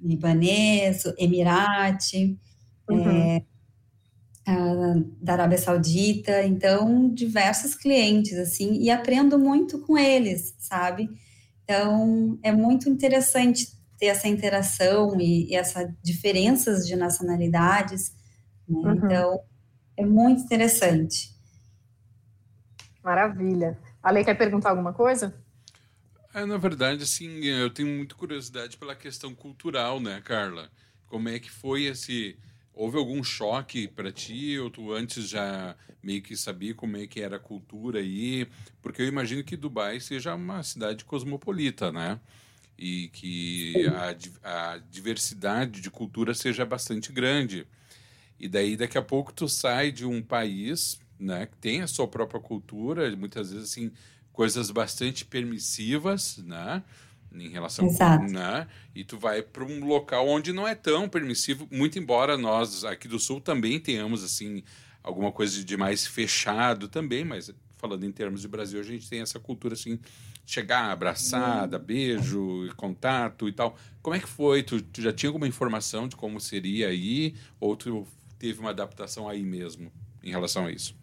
Libanês, 0.00 1.04
Emirate, 1.18 2.38
uhum. 2.88 3.10
é, 3.10 3.42
a, 4.46 4.94
da 5.20 5.32
Arábia 5.34 5.58
Saudita, 5.58 6.44
então 6.44 7.12
diversos 7.12 7.74
clientes 7.74 8.38
assim 8.38 8.74
e 8.80 8.90
aprendo 8.90 9.38
muito 9.38 9.80
com 9.80 9.96
eles, 9.96 10.54
sabe? 10.58 11.08
Então 11.64 12.38
é 12.42 12.52
muito 12.52 12.88
interessante 12.88 13.68
ter 13.98 14.06
essa 14.06 14.28
interação 14.28 15.18
e, 15.20 15.50
e 15.50 15.54
essas 15.54 15.90
diferenças 16.02 16.86
de 16.86 16.94
nacionalidades 16.96 18.12
né? 18.68 18.78
Uhum. 18.78 18.94
Então, 18.94 19.40
é 19.96 20.04
muito 20.04 20.42
interessante. 20.42 21.34
Maravilha. 23.02 23.78
A 24.02 24.10
Lei 24.10 24.24
quer 24.24 24.34
perguntar 24.34 24.70
alguma 24.70 24.92
coisa? 24.92 25.34
É, 26.34 26.44
na 26.44 26.58
verdade, 26.58 27.02
assim, 27.02 27.44
eu 27.44 27.70
tenho 27.70 27.88
muita 27.88 28.14
curiosidade 28.14 28.76
pela 28.76 28.94
questão 28.94 29.34
cultural, 29.34 30.00
né, 30.00 30.20
Carla? 30.22 30.70
Como 31.06 31.28
é 31.28 31.38
que 31.38 31.50
foi 31.50 31.84
esse... 31.84 32.36
Houve 32.74 32.98
algum 32.98 33.24
choque 33.24 33.88
para 33.88 34.12
ti? 34.12 34.58
Ou 34.58 34.68
tu 34.68 34.92
antes 34.92 35.28
já 35.28 35.74
meio 36.02 36.20
que 36.20 36.36
sabia 36.36 36.74
como 36.74 36.96
é 36.96 37.06
que 37.06 37.22
era 37.22 37.36
a 37.36 37.40
cultura 37.40 38.00
aí? 38.00 38.46
Porque 38.82 39.00
eu 39.00 39.06
imagino 39.06 39.42
que 39.42 39.56
Dubai 39.56 39.98
seja 39.98 40.34
uma 40.34 40.62
cidade 40.62 41.04
cosmopolita, 41.04 41.90
né? 41.90 42.20
E 42.76 43.08
que 43.08 43.86
a, 44.42 44.74
a 44.74 44.78
diversidade 44.90 45.80
de 45.80 45.90
cultura 45.90 46.34
seja 46.34 46.66
bastante 46.66 47.10
grande. 47.12 47.66
E 48.38 48.48
daí 48.48 48.76
daqui 48.76 48.98
a 48.98 49.02
pouco 49.02 49.32
tu 49.32 49.48
sai 49.48 49.90
de 49.90 50.04
um 50.04 50.22
país, 50.22 51.00
né, 51.18 51.46
que 51.46 51.56
tem 51.56 51.80
a 51.80 51.86
sua 51.86 52.06
própria 52.06 52.40
cultura, 52.40 53.14
muitas 53.16 53.50
vezes 53.50 53.70
assim, 53.70 53.90
coisas 54.32 54.70
bastante 54.70 55.24
permissivas, 55.24 56.38
né? 56.38 56.82
Em 57.32 57.48
relação 57.48 57.86
Exato. 57.86 58.32
né? 58.32 58.66
E 58.94 59.04
tu 59.04 59.18
vai 59.18 59.42
para 59.42 59.64
um 59.64 59.84
local 59.84 60.26
onde 60.28 60.52
não 60.52 60.66
é 60.66 60.74
tão 60.74 61.08
permissivo, 61.08 61.68
muito 61.70 61.98
embora 61.98 62.36
nós 62.36 62.84
aqui 62.84 63.08
do 63.08 63.18
sul 63.18 63.40
também 63.40 63.78
tenhamos 63.78 64.24
assim 64.24 64.62
alguma 65.02 65.30
coisa 65.30 65.62
de 65.62 65.76
mais 65.76 66.06
fechado 66.06 66.88
também, 66.88 67.24
mas 67.24 67.52
falando 67.76 68.04
em 68.04 68.12
termos 68.12 68.40
de 68.40 68.48
Brasil, 68.48 68.80
a 68.80 68.82
gente 68.82 69.08
tem 69.08 69.20
essa 69.20 69.38
cultura 69.38 69.74
assim, 69.74 69.98
chegar 70.44 70.90
abraçada, 70.90 71.78
beijo, 71.78 72.68
contato 72.76 73.48
e 73.48 73.52
tal. 73.52 73.76
Como 74.02 74.16
é 74.16 74.18
que 74.18 74.28
foi? 74.28 74.62
Tu, 74.62 74.82
tu 74.82 75.02
já 75.02 75.12
tinha 75.12 75.30
alguma 75.30 75.46
informação 75.46 76.08
de 76.08 76.16
como 76.16 76.40
seria 76.40 76.88
aí? 76.88 77.34
Ou 77.60 77.76
tu 77.76 78.06
teve 78.38 78.60
uma 78.60 78.70
adaptação 78.70 79.28
aí 79.28 79.42
mesmo 79.42 79.90
em 80.22 80.30
relação 80.30 80.66
a 80.66 80.72
isso? 80.72 80.94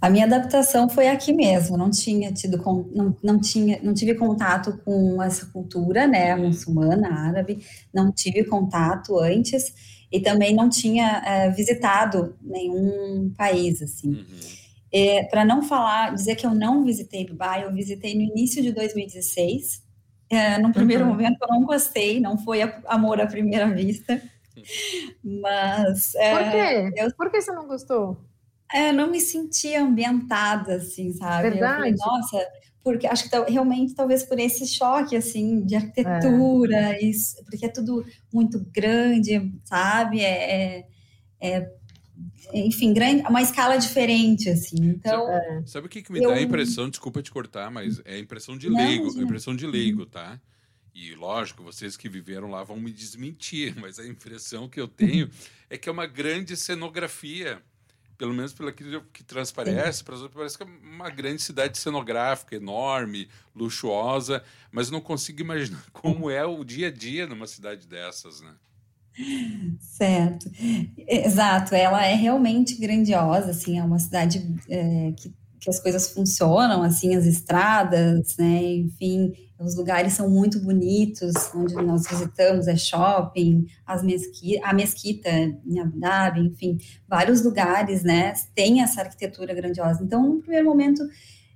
A 0.00 0.08
minha 0.08 0.26
adaptação 0.26 0.88
foi 0.88 1.08
aqui 1.08 1.32
mesmo, 1.32 1.76
não 1.76 1.90
tinha 1.90 2.32
tido 2.32 2.56
não, 2.94 3.16
não 3.20 3.40
tinha 3.40 3.80
não 3.82 3.92
tive 3.92 4.14
contato 4.14 4.78
com 4.84 5.20
essa 5.20 5.46
cultura, 5.46 6.06
né, 6.06 6.36
uhum. 6.36 6.46
muçulmana, 6.46 7.08
árabe, 7.08 7.58
não 7.92 8.12
tive 8.12 8.44
contato 8.44 9.18
antes 9.18 10.06
e 10.10 10.20
também 10.20 10.54
não 10.54 10.68
tinha 10.68 11.22
é, 11.26 11.50
visitado 11.50 12.36
nenhum 12.40 13.32
país 13.36 13.82
assim. 13.82 14.10
Uhum. 14.10 14.24
É, 14.92 15.24
Para 15.24 15.44
não 15.44 15.62
falar, 15.62 16.14
dizer 16.14 16.36
que 16.36 16.46
eu 16.46 16.54
não 16.54 16.84
visitei 16.84 17.26
Dubai, 17.26 17.64
eu 17.64 17.74
visitei 17.74 18.14
no 18.14 18.22
início 18.22 18.62
de 18.62 18.72
2016. 18.72 19.82
É, 20.30 20.58
no 20.58 20.72
primeiro 20.72 21.04
uhum. 21.04 21.10
momento 21.10 21.38
eu 21.42 21.48
não 21.48 21.64
gostei, 21.64 22.20
não 22.20 22.38
foi 22.38 22.60
amor 22.86 23.20
à 23.20 23.26
primeira 23.26 23.68
vista. 23.74 24.22
Mas. 25.22 26.14
É, 26.14 26.32
Por 26.34 26.50
quê? 26.50 27.02
Eu, 27.02 27.14
Por 27.14 27.30
que 27.30 27.40
você 27.40 27.52
não 27.52 27.66
gostou? 27.66 28.18
É, 28.72 28.92
não 28.92 29.10
me 29.10 29.20
sentia 29.20 29.82
ambientada, 29.82 30.74
assim, 30.74 31.12
sabe? 31.12 31.50
Verdade. 31.50 31.72
Eu 31.72 31.76
falei, 31.76 31.94
nossa, 31.96 32.48
porque 32.84 33.06
acho 33.06 33.28
que 33.28 33.50
realmente 33.50 33.94
talvez 33.94 34.22
por 34.22 34.38
esse 34.38 34.66
choque, 34.66 35.16
assim, 35.16 35.64
de 35.64 35.76
arquitetura, 35.76 36.94
é. 36.94 37.04
isso, 37.04 37.36
porque 37.44 37.66
é 37.66 37.68
tudo 37.68 38.04
muito 38.32 38.64
grande, 38.72 39.52
sabe? 39.64 40.20
É, 40.20 40.84
é, 41.40 41.58
é 41.58 41.78
enfim, 42.52 42.92
grande, 42.92 43.22
uma 43.28 43.42
escala 43.42 43.76
diferente, 43.76 44.48
assim. 44.48 44.76
Então, 44.80 45.26
sabe, 45.26 45.68
sabe 45.70 45.86
o 45.86 45.90
que, 45.90 46.02
que 46.02 46.12
me 46.12 46.22
eu... 46.22 46.30
dá 46.30 46.36
a 46.36 46.42
impressão? 46.42 46.88
Desculpa 46.88 47.22
te 47.22 47.30
cortar, 47.30 47.70
mas 47.70 48.00
é 48.04 48.14
a 48.14 48.18
impressão 48.18 48.56
de 48.56 48.68
leigo, 48.68 49.12
não, 49.12 49.22
impressão 49.22 49.54
de 49.54 49.66
leigo, 49.66 50.06
tá? 50.06 50.40
E 50.98 51.14
lógico, 51.14 51.62
vocês 51.62 51.96
que 51.96 52.08
viveram 52.08 52.50
lá 52.50 52.64
vão 52.64 52.76
me 52.76 52.90
desmentir, 52.90 53.74
mas 53.78 53.98
a 53.98 54.06
impressão 54.06 54.68
que 54.68 54.80
eu 54.80 54.88
tenho 54.88 55.30
é 55.70 55.78
que 55.78 55.88
é 55.88 55.92
uma 55.92 56.06
grande 56.06 56.56
cenografia, 56.56 57.62
pelo 58.16 58.34
menos 58.34 58.52
pelo 58.52 58.72
que, 58.72 59.22
transparece, 59.22 60.02
parece 60.02 60.56
que 60.56 60.64
é 60.64 60.66
uma 60.66 61.08
grande 61.08 61.40
cidade 61.40 61.78
cenográfica, 61.78 62.56
enorme, 62.56 63.28
luxuosa, 63.54 64.42
mas 64.72 64.90
não 64.90 65.00
consigo 65.00 65.40
imaginar 65.40 65.84
como 65.92 66.28
é 66.28 66.44
o 66.44 66.64
dia 66.64 66.88
a 66.88 66.90
dia 66.90 67.26
numa 67.26 67.46
cidade 67.46 67.86
dessas, 67.86 68.40
né? 68.40 68.54
Certo, 69.80 70.48
exato, 70.96 71.74
ela 71.74 72.04
é 72.04 72.14
realmente 72.14 72.76
grandiosa, 72.76 73.50
assim, 73.50 73.78
é 73.78 73.82
uma 73.82 73.98
cidade 73.98 74.44
é, 74.68 75.12
que 75.16 75.32
que 75.68 75.70
as 75.70 75.80
coisas 75.80 76.10
funcionam, 76.10 76.82
assim, 76.82 77.14
as 77.14 77.26
estradas, 77.26 78.36
né? 78.38 78.62
Enfim, 78.64 79.32
os 79.58 79.76
lugares 79.76 80.14
são 80.14 80.30
muito 80.30 80.60
bonitos, 80.60 81.34
onde 81.54 81.74
nós 81.74 82.06
visitamos 82.08 82.66
é 82.66 82.76
shopping, 82.76 83.66
as 83.86 84.02
mesqui 84.02 84.58
a 84.62 84.72
mesquita 84.72 85.28
em 85.30 85.78
Abu 85.80 85.98
Dhabi, 85.98 86.40
enfim, 86.40 86.78
vários 87.06 87.42
lugares, 87.42 88.02
né? 88.02 88.32
Tem 88.54 88.82
essa 88.82 89.02
arquitetura 89.02 89.52
grandiosa. 89.54 90.02
Então, 90.02 90.26
no 90.26 90.40
primeiro 90.40 90.66
momento, 90.66 91.02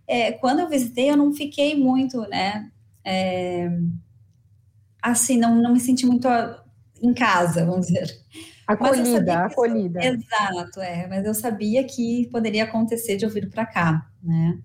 é, 0.06 0.32
quando 0.32 0.60
eu 0.60 0.68
visitei, 0.68 1.10
eu 1.10 1.16
não 1.16 1.32
fiquei 1.32 1.78
muito, 1.78 2.20
né? 2.28 2.70
É, 3.04 3.70
assim, 5.00 5.38
não, 5.38 5.54
não 5.54 5.72
me 5.72 5.80
senti 5.80 6.04
muito 6.06 6.28
em 7.00 7.14
casa, 7.14 7.64
vamos 7.64 7.86
dizer. 7.86 8.08
Acolhida, 8.66 9.44
acolhida. 9.44 10.00
Exato, 10.04 10.80
é. 10.80 11.06
Mas 11.08 11.24
eu 11.24 11.34
sabia 11.34 11.84
que 11.84 12.28
poderia 12.30 12.64
acontecer 12.64 13.16
de 13.16 13.24
eu 13.24 13.30
vir 13.30 13.48
para 13.50 13.66
cá, 13.66 14.06
né? 14.22 14.58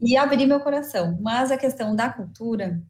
E 0.00 0.16
abrir 0.16 0.46
meu 0.46 0.60
coração. 0.60 1.18
Mas 1.20 1.50
a 1.50 1.56
questão 1.56 1.94
da 1.94 2.08
cultura, 2.08 2.80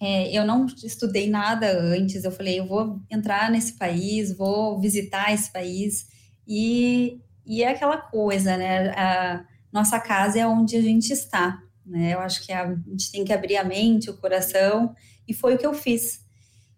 é, 0.00 0.30
eu 0.36 0.44
não 0.44 0.66
estudei 0.66 1.28
nada 1.28 1.70
antes. 1.78 2.24
Eu 2.24 2.30
falei, 2.30 2.60
eu 2.60 2.66
vou 2.66 3.00
entrar 3.10 3.50
nesse 3.50 3.74
país, 3.74 4.36
vou 4.36 4.80
visitar 4.80 5.32
esse 5.32 5.52
país. 5.52 6.08
E, 6.46 7.20
e 7.44 7.62
é 7.62 7.70
aquela 7.70 7.98
coisa, 7.98 8.56
né? 8.56 8.90
A 8.90 9.44
nossa 9.72 9.98
casa 9.98 10.38
é 10.38 10.46
onde 10.46 10.76
a 10.76 10.82
gente 10.82 11.12
está, 11.12 11.60
né? 11.84 12.14
Eu 12.14 12.20
acho 12.20 12.44
que 12.44 12.52
a, 12.52 12.64
a 12.64 12.74
gente 12.90 13.10
tem 13.10 13.24
que 13.24 13.32
abrir 13.32 13.56
a 13.56 13.64
mente, 13.64 14.10
o 14.10 14.16
coração. 14.16 14.94
E 15.26 15.34
foi 15.34 15.54
o 15.54 15.58
que 15.58 15.66
eu 15.66 15.74
fiz 15.74 16.23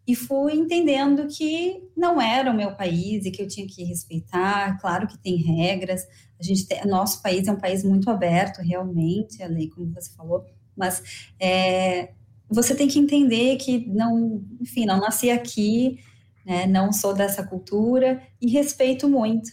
e 0.07 0.15
fui 0.15 0.55
entendendo 0.55 1.27
que 1.27 1.83
não 1.97 2.21
era 2.21 2.51
o 2.51 2.57
meu 2.57 2.77
país 2.77 3.25
e 3.25 3.31
que 3.31 3.43
eu 3.43 3.49
tinha 3.49 3.67
que 3.67 3.83
respeitar. 3.83 4.79
Claro 4.81 5.09
que 5.09 5.19
tem 5.19 5.37
regras. 5.37 6.07
A 6.39 6.43
gente 6.43 6.67
tem, 6.67 6.85
nosso 6.87 7.21
país 7.21 7.49
é 7.49 7.53
um 7.53 7.59
país 7.59 7.83
muito 7.83 8.09
aberto, 8.09 8.59
realmente, 8.59 9.43
a 9.43 9.49
lei, 9.49 9.69
como 9.69 9.93
você 9.93 10.13
falou, 10.13 10.45
mas 10.77 11.33
é, 11.41 12.13
você 12.49 12.75
tem 12.75 12.87
que 12.87 12.99
entender 12.99 13.57
que 13.57 13.87
não, 13.89 14.45
enfim, 14.61 14.85
não 14.85 15.01
nasci 15.01 15.31
aqui, 15.31 15.99
né, 16.45 16.67
não 16.67 16.93
sou 16.93 17.13
dessa 17.13 17.43
cultura 17.43 18.23
e 18.41 18.49
respeito 18.51 19.09
muito. 19.09 19.51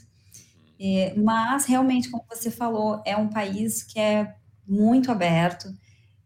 É, 0.79 1.13
mas 1.15 1.65
realmente, 1.65 2.11
como 2.11 2.25
você 2.29 2.51
falou, 2.51 3.01
é 3.05 3.15
um 3.15 3.29
país 3.29 3.81
que 3.81 3.99
é 3.99 4.35
muito 4.67 5.11
aberto 5.11 5.73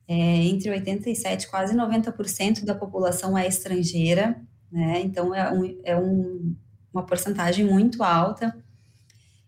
é, 0.08 0.16
entre 0.16 0.70
87% 0.70 1.44
e 1.44 1.48
quase 1.48 1.76
90% 1.76 2.64
da 2.64 2.74
população 2.74 3.38
é 3.38 3.48
estrangeira, 3.48 4.42
né? 4.72 5.02
Então 5.02 5.36
é, 5.36 5.52
um, 5.52 5.80
é 5.84 5.98
um, 5.98 6.56
uma 6.94 7.06
porcentagem 7.06 7.66
muito 7.66 8.04
alta. 8.04 8.56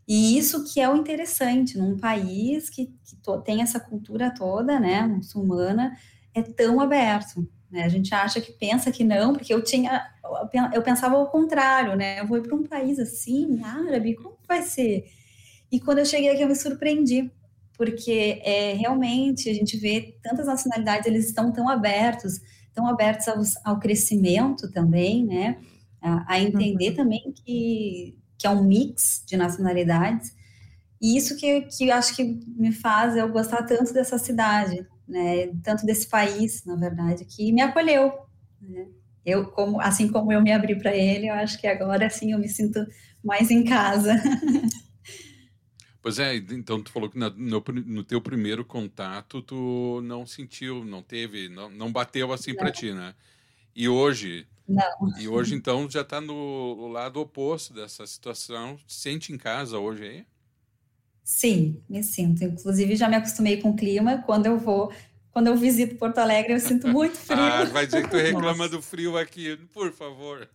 E 0.08 0.38
isso 0.38 0.66
que 0.66 0.82
é 0.82 0.90
o 0.90 0.98
interessante, 0.98 1.78
num 1.78 1.98
país 1.98 2.70
que, 2.70 2.88
que 3.06 3.16
to, 3.18 3.42
tem 3.42 3.62
essa 3.62 3.80
cultura 3.80 4.34
toda, 4.34 4.80
né, 4.80 5.04
muçulmana, 5.04 5.96
é 6.34 6.42
tão 6.42 6.82
aberto. 6.82 7.48
Né? 7.70 7.84
A 7.84 7.90
gente 7.90 8.14
acha 8.14 8.42
que 8.42 8.52
pensa 8.52 8.92
que 8.92 9.04
não, 9.04 9.34
porque 9.34 9.54
eu 9.54 9.64
tinha, 9.64 10.10
eu 10.74 10.82
pensava 10.82 11.16
ao 11.16 11.30
contrário, 11.30 11.96
né? 11.96 12.20
Eu 12.20 12.26
vou 12.26 12.42
para 12.42 12.56
um 12.56 12.64
país 12.64 12.98
assim, 12.98 13.62
árabe, 13.64 14.16
como 14.16 14.36
vai 14.48 14.64
ser? 14.64 15.06
E 15.72 15.80
quando 15.80 16.00
eu 16.00 16.06
cheguei 16.06 16.30
aqui, 16.32 16.42
eu 16.42 16.48
me 16.48 16.56
surpreendi, 16.56 17.32
porque 17.80 18.42
é, 18.44 18.74
realmente 18.74 19.50
a 19.50 19.54
gente 19.54 19.78
vê 19.78 20.20
tantas 20.22 20.48
nacionalidades, 20.48 21.08
eles 21.08 21.28
estão 21.28 21.50
tão 21.50 21.70
abertos, 21.70 22.42
tão 22.74 22.86
abertos 22.86 23.26
ao, 23.30 23.42
ao 23.64 23.80
crescimento 23.80 24.70
também, 24.70 25.26
né? 25.26 25.58
A, 26.02 26.34
a 26.34 26.40
entender 26.42 26.90
uhum. 26.90 26.96
também 26.98 27.34
que, 27.34 28.18
que 28.38 28.46
é 28.46 28.50
um 28.50 28.66
mix 28.66 29.24
de 29.26 29.38
nacionalidades. 29.38 30.36
E 31.02 31.16
isso 31.16 31.38
que, 31.38 31.62
que 31.62 31.88
eu 31.88 31.96
acho 31.96 32.18
que 32.18 32.42
me 32.48 32.74
faz 32.74 33.16
eu 33.16 33.32
gostar 33.32 33.64
tanto 33.64 33.94
dessa 33.94 34.18
cidade, 34.18 34.86
né? 35.08 35.48
Tanto 35.64 35.86
desse 35.86 36.10
país, 36.10 36.66
na 36.66 36.76
verdade, 36.76 37.24
que 37.24 37.50
me 37.54 37.62
acolheu. 37.62 38.12
Né? 38.62 38.88
Eu, 39.26 39.52
como, 39.52 39.80
assim 39.80 40.10
como 40.10 40.34
eu 40.34 40.42
me 40.42 40.52
abri 40.52 40.78
para 40.78 40.94
ele, 40.94 41.30
eu 41.30 41.34
acho 41.34 41.58
que 41.58 41.66
agora 41.66 42.08
assim 42.08 42.34
eu 42.34 42.40
me 42.40 42.50
sinto 42.50 42.86
mais 43.24 43.50
em 43.50 43.64
casa. 43.64 44.22
Pois 46.10 46.18
é, 46.18 46.38
então 46.38 46.82
tu 46.82 46.92
falou 46.92 47.08
que 47.08 47.20
no, 47.20 47.30
no, 47.30 47.64
no, 47.86 48.04
teu 48.04 48.20
primeiro 48.20 48.66
contato 48.66 49.44
tu 49.44 50.02
não 50.04 50.26
sentiu, 50.26 50.84
não 50.84 51.04
teve, 51.04 51.50
não, 51.50 51.70
não 51.70 51.92
bateu 51.92 52.34
assim 52.34 52.56
para 52.56 52.72
ti, 52.72 52.92
né? 52.92 53.14
E 53.76 53.88
hoje, 53.88 54.48
não. 54.68 55.20
E 55.20 55.28
hoje 55.28 55.54
então 55.54 55.88
já 55.88 56.02
está 56.02 56.20
no 56.20 56.88
lado 56.88 57.20
oposto 57.20 57.76
dessa 57.76 58.08
situação. 58.08 58.80
Sente 58.88 59.32
em 59.32 59.38
casa 59.38 59.78
hoje 59.78 60.04
aí? 60.04 60.26
Sim, 61.24 61.80
me 61.88 62.04
sinto. 62.04 62.44
Inclusive 62.44 62.96
já 62.96 63.08
me 63.08 63.16
acostumei 63.16 63.62
com 63.62 63.70
o 63.70 63.76
clima. 63.76 64.24
Quando 64.26 64.48
eu 64.48 64.58
vou, 64.58 64.92
quando 65.30 65.46
eu 65.46 65.56
visito 65.56 65.96
Porto 65.96 66.18
Alegre, 66.18 66.54
eu 66.54 66.60
sinto 66.60 66.88
muito 66.88 67.18
frio. 67.22 67.40
ah, 67.40 67.66
vai 67.66 67.86
dizer 67.86 68.02
que 68.02 68.10
tu 68.10 68.18
reclama 68.18 68.58
Nossa. 68.58 68.70
do 68.70 68.82
frio 68.82 69.16
aqui, 69.16 69.58
por 69.72 69.92
favor. 69.94 70.50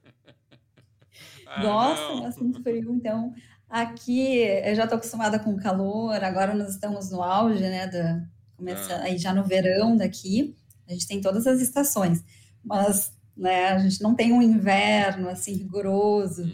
ah, 1.47 1.63
Gosto, 1.63 2.23
mas 2.25 2.35
sinto 2.35 2.61
frio. 2.61 2.93
Então 2.93 3.33
Aqui 3.69 4.39
eu 4.39 4.75
já 4.75 4.85
estou 4.85 4.97
acostumada 4.97 5.39
com 5.39 5.57
calor, 5.57 6.23
agora 6.23 6.55
nós 6.55 6.71
estamos 6.71 7.11
no 7.11 7.23
auge, 7.23 7.61
né? 7.61 7.87
Da, 7.87 8.23
começa 8.57 8.95
ah. 8.95 9.03
aí 9.03 9.19
já 9.19 9.33
no 9.33 9.45
verão 9.45 9.97
daqui. 9.97 10.55
A 10.89 10.93
gente 10.93 11.09
tem 11.09 11.21
todas 11.21 11.47
as 11.47 11.61
estações, 11.61 12.23
mas 12.63 13.13
né, 13.37 13.69
a 13.69 13.79
gente 13.79 14.03
não 14.03 14.15
tem 14.15 14.33
um 14.33 14.43
inverno 14.43 15.29
assim 15.29 15.55
rigoroso, 15.55 16.43
uhum. 16.43 16.53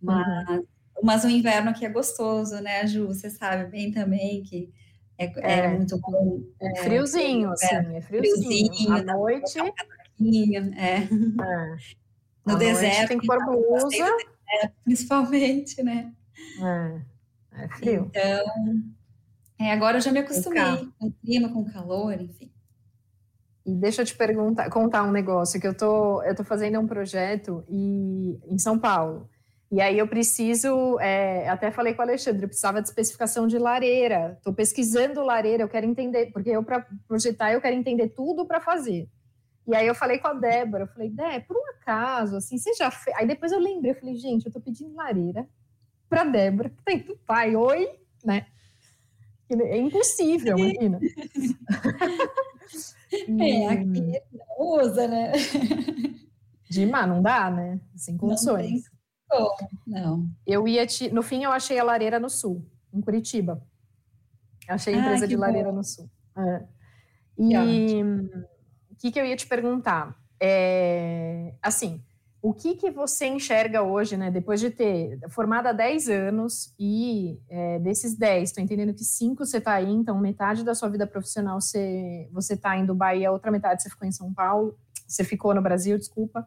mas, 0.00 0.62
mas 1.02 1.24
um 1.24 1.28
inverno 1.28 1.74
que 1.74 1.84
é 1.84 1.88
gostoso, 1.88 2.60
né, 2.60 2.86
Ju? 2.86 3.08
Você 3.08 3.28
sabe 3.28 3.70
bem 3.70 3.90
também 3.90 4.42
que 4.42 4.72
é, 5.18 5.26
é, 5.40 5.58
é 5.60 5.68
muito 5.68 5.98
bom. 5.98 6.40
É, 6.60 6.76
friozinho, 6.76 7.50
assim, 7.50 7.66
é 7.66 8.00
friozinho. 8.00 8.72
friozinho 8.72 8.92
à 8.92 9.02
noite. 9.02 9.58
É. 9.58 10.98
é. 10.98 11.08
No 12.46 12.54
à 12.54 12.58
deserto. 12.58 13.08
Tem 13.08 13.18
que 13.18 13.26
pôr 13.26 13.44
blusa. 13.44 14.16
principalmente, 14.84 15.82
né? 15.82 16.12
É, 16.62 17.64
é 17.64 17.68
frio. 17.68 18.10
Então, 18.10 18.44
é, 19.60 19.72
agora 19.72 19.96
eu 19.96 20.00
já 20.00 20.12
me 20.12 20.20
acostumei 20.20 20.62
com 20.98 21.06
o 21.06 21.12
clima, 21.12 21.52
com 21.52 21.60
o 21.60 21.72
calor, 21.72 22.20
enfim. 22.20 22.50
E 23.66 23.74
deixa 23.74 24.02
eu 24.02 24.06
te 24.06 24.16
perguntar, 24.16 24.70
contar 24.70 25.02
um 25.02 25.10
negócio 25.10 25.60
que 25.60 25.66
eu 25.66 25.76
tô, 25.76 26.22
eu 26.22 26.34
tô 26.34 26.44
fazendo 26.44 26.78
um 26.80 26.86
projeto 26.86 27.64
e, 27.68 28.38
em 28.46 28.58
São 28.58 28.78
Paulo. 28.78 29.28
E 29.70 29.82
aí 29.82 29.98
eu 29.98 30.08
preciso, 30.08 30.98
é, 31.00 31.46
até 31.48 31.70
falei 31.70 31.92
com 31.92 32.00
o 32.00 32.04
Alexandre, 32.04 32.44
eu 32.44 32.48
precisava 32.48 32.80
de 32.80 32.88
especificação 32.88 33.46
de 33.46 33.58
lareira. 33.58 34.36
Estou 34.38 34.54
pesquisando 34.54 35.22
lareira, 35.22 35.64
eu 35.64 35.68
quero 35.68 35.84
entender, 35.84 36.30
porque 36.32 36.48
eu 36.48 36.62
para 36.62 36.86
projetar 37.06 37.52
eu 37.52 37.60
quero 37.60 37.76
entender 37.76 38.08
tudo 38.08 38.46
para 38.46 38.60
fazer. 38.60 39.06
E 39.66 39.74
aí 39.74 39.86
eu 39.86 39.94
falei 39.94 40.18
com 40.18 40.28
a 40.28 40.32
Débora, 40.32 40.84
eu 40.84 40.88
falei, 40.88 41.10
Dé, 41.10 41.40
por 41.40 41.54
um 41.54 41.70
acaso, 41.76 42.36
assim, 42.36 42.56
você 42.56 42.72
já 42.72 42.90
fez? 42.90 43.14
Aí 43.18 43.26
depois 43.26 43.52
eu 43.52 43.58
lembrei, 43.58 43.90
eu 43.90 43.96
falei, 43.96 44.14
gente, 44.14 44.46
eu 44.46 44.48
estou 44.48 44.62
pedindo 44.62 44.94
lareira 44.94 45.46
para 46.08 46.24
Débora, 46.24 46.70
que 46.70 46.82
tem 46.82 47.00
do 47.00 47.16
pai, 47.26 47.54
oi, 47.54 47.90
né? 48.24 48.46
É 49.50 49.78
impossível, 49.78 50.58
imagina. 50.58 50.98
é, 53.40 53.68
aqui 53.68 54.20
não 54.32 54.46
usa, 54.58 55.08
né? 55.08 55.32
Dima, 56.68 57.06
não 57.06 57.22
dá, 57.22 57.50
né? 57.50 57.80
Sem 57.96 58.14
condições. 58.16 58.90
Não, 59.30 59.50
não. 59.86 60.30
Eu 60.46 60.68
ia 60.68 60.86
te... 60.86 61.10
No 61.10 61.22
fim, 61.22 61.44
eu 61.44 61.50
achei 61.50 61.78
a 61.78 61.84
lareira 61.84 62.20
no 62.20 62.28
sul, 62.28 62.62
em 62.92 63.00
Curitiba. 63.00 63.66
Achei 64.68 64.94
a 64.94 64.98
empresa 64.98 65.24
ah, 65.24 65.28
de 65.28 65.34
bom. 65.34 65.40
lareira 65.40 65.72
no 65.72 65.82
sul. 65.82 66.10
É. 66.36 66.62
E 67.38 68.02
o 68.90 68.96
que, 68.98 69.10
que 69.10 69.18
eu 69.18 69.24
ia 69.24 69.36
te 69.36 69.46
perguntar? 69.46 70.14
É, 70.40 71.54
assim, 71.62 72.04
o 72.40 72.54
que, 72.54 72.76
que 72.76 72.90
você 72.90 73.26
enxerga 73.26 73.82
hoje, 73.82 74.16
né, 74.16 74.30
depois 74.30 74.60
de 74.60 74.70
ter 74.70 75.18
formado 75.28 75.66
há 75.66 75.72
10 75.72 76.08
anos 76.08 76.72
e 76.78 77.40
é, 77.48 77.80
desses 77.80 78.16
10, 78.16 78.50
estou 78.50 78.62
entendendo 78.62 78.94
que 78.94 79.04
5 79.04 79.44
você 79.44 79.58
está 79.58 79.74
aí, 79.74 79.90
então 79.90 80.18
metade 80.20 80.62
da 80.64 80.74
sua 80.74 80.88
vida 80.88 81.06
profissional 81.06 81.58
você 81.60 82.54
está 82.54 82.76
em 82.76 82.86
Dubai 82.86 83.20
e 83.20 83.26
a 83.26 83.32
outra 83.32 83.50
metade 83.50 83.82
você 83.82 83.90
ficou 83.90 84.06
em 84.06 84.12
São 84.12 84.32
Paulo, 84.32 84.78
você 85.06 85.24
ficou 85.24 85.52
no 85.52 85.62
Brasil, 85.62 85.98
desculpa. 85.98 86.46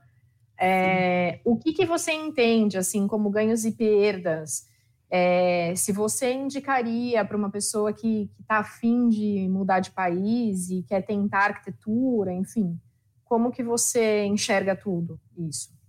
É, 0.58 1.42
o 1.44 1.58
que, 1.58 1.74
que 1.74 1.86
você 1.86 2.14
entende, 2.14 2.78
assim, 2.78 3.08
como 3.08 3.30
ganhos 3.30 3.66
e 3.66 3.72
perdas? 3.72 4.68
É, 5.10 5.74
se 5.76 5.92
você 5.92 6.32
indicaria 6.32 7.26
para 7.26 7.36
uma 7.36 7.50
pessoa 7.50 7.92
que 7.92 8.32
está 8.40 8.60
afim 8.60 9.10
de 9.10 9.50
mudar 9.50 9.82
de 9.82 9.92
país 9.92 10.70
e 10.70 10.84
quer 10.84 11.02
tentar 11.02 11.48
arquitetura, 11.48 12.32
enfim, 12.32 12.80
como 13.26 13.52
que 13.52 13.64
você 13.64 14.24
enxerga 14.24 14.74
tudo 14.74 15.20
isso? 15.38 15.81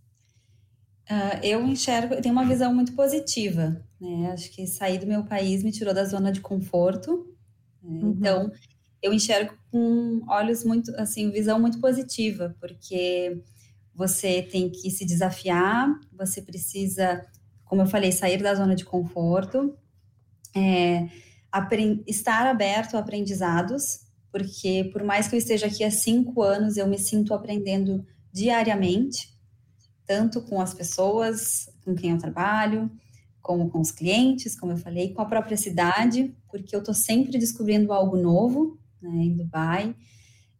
Uh, 1.11 1.38
eu 1.43 1.67
enxergo, 1.67 2.15
eu 2.15 2.23
tenho 2.23 2.35
uma 2.35 2.47
visão 2.47 2.73
muito 2.73 2.93
positiva, 2.93 3.83
né? 4.01 4.31
Acho 4.33 4.51
que 4.51 4.67
sair 4.67 4.99
do 4.99 5.07
meu 5.07 5.25
país 5.25 5.62
me 5.62 5.73
tirou 5.73 5.93
da 5.93 6.05
zona 6.05 6.31
de 6.31 6.41
conforto. 6.41 7.27
Né? 7.83 8.03
Uhum. 8.03 8.11
Então, 8.11 8.53
eu 9.03 9.12
enxergo 9.12 9.55
com 9.71 10.23
olhos 10.29 10.65
muito, 10.65 10.95
assim, 10.97 11.31
visão 11.31 11.61
muito 11.61 11.81
positiva, 11.81 12.57
porque 12.61 13.43
você 13.95 14.43
tem 14.43 14.71
que 14.71 14.91
se 14.91 15.05
desafiar, 15.05 15.88
você 16.12 16.41
precisa, 16.41 17.27
como 17.65 17.83
eu 17.83 17.87
falei, 17.87 18.12
sair 18.12 18.41
da 18.41 18.55
zona 18.55 18.75
de 18.75 18.85
conforto. 18.85 19.77
É, 20.55 21.09
estar 22.07 22.47
aberto 22.47 22.97
a 22.97 23.01
aprendizados, 23.01 24.01
porque 24.31 24.88
por 24.93 25.03
mais 25.03 25.29
que 25.29 25.35
eu 25.35 25.38
esteja 25.38 25.67
aqui 25.67 25.85
há 25.85 25.91
cinco 25.91 26.43
anos, 26.43 26.77
eu 26.77 26.87
me 26.87 26.99
sinto 26.99 27.35
aprendendo 27.35 28.07
diariamente, 28.33 29.29
tanto 30.12 30.42
com 30.42 30.61
as 30.61 30.75
pessoas 30.75 31.70
com 31.87 31.94
quem 31.94 32.11
eu 32.11 32.18
trabalho, 32.18 32.90
como 33.40 33.70
com 33.70 33.81
os 33.81 33.90
clientes, 33.90 34.55
como 34.55 34.72
eu 34.72 34.77
falei, 34.77 35.14
com 35.14 35.22
a 35.22 35.25
própria 35.25 35.57
cidade, 35.57 36.37
porque 36.51 36.77
eu 36.77 36.81
estou 36.81 36.94
sempre 36.94 37.38
descobrindo 37.38 37.94
algo 37.94 38.18
novo 38.18 38.79
né, 39.01 39.25
em 39.25 39.35
Dubai. 39.35 39.96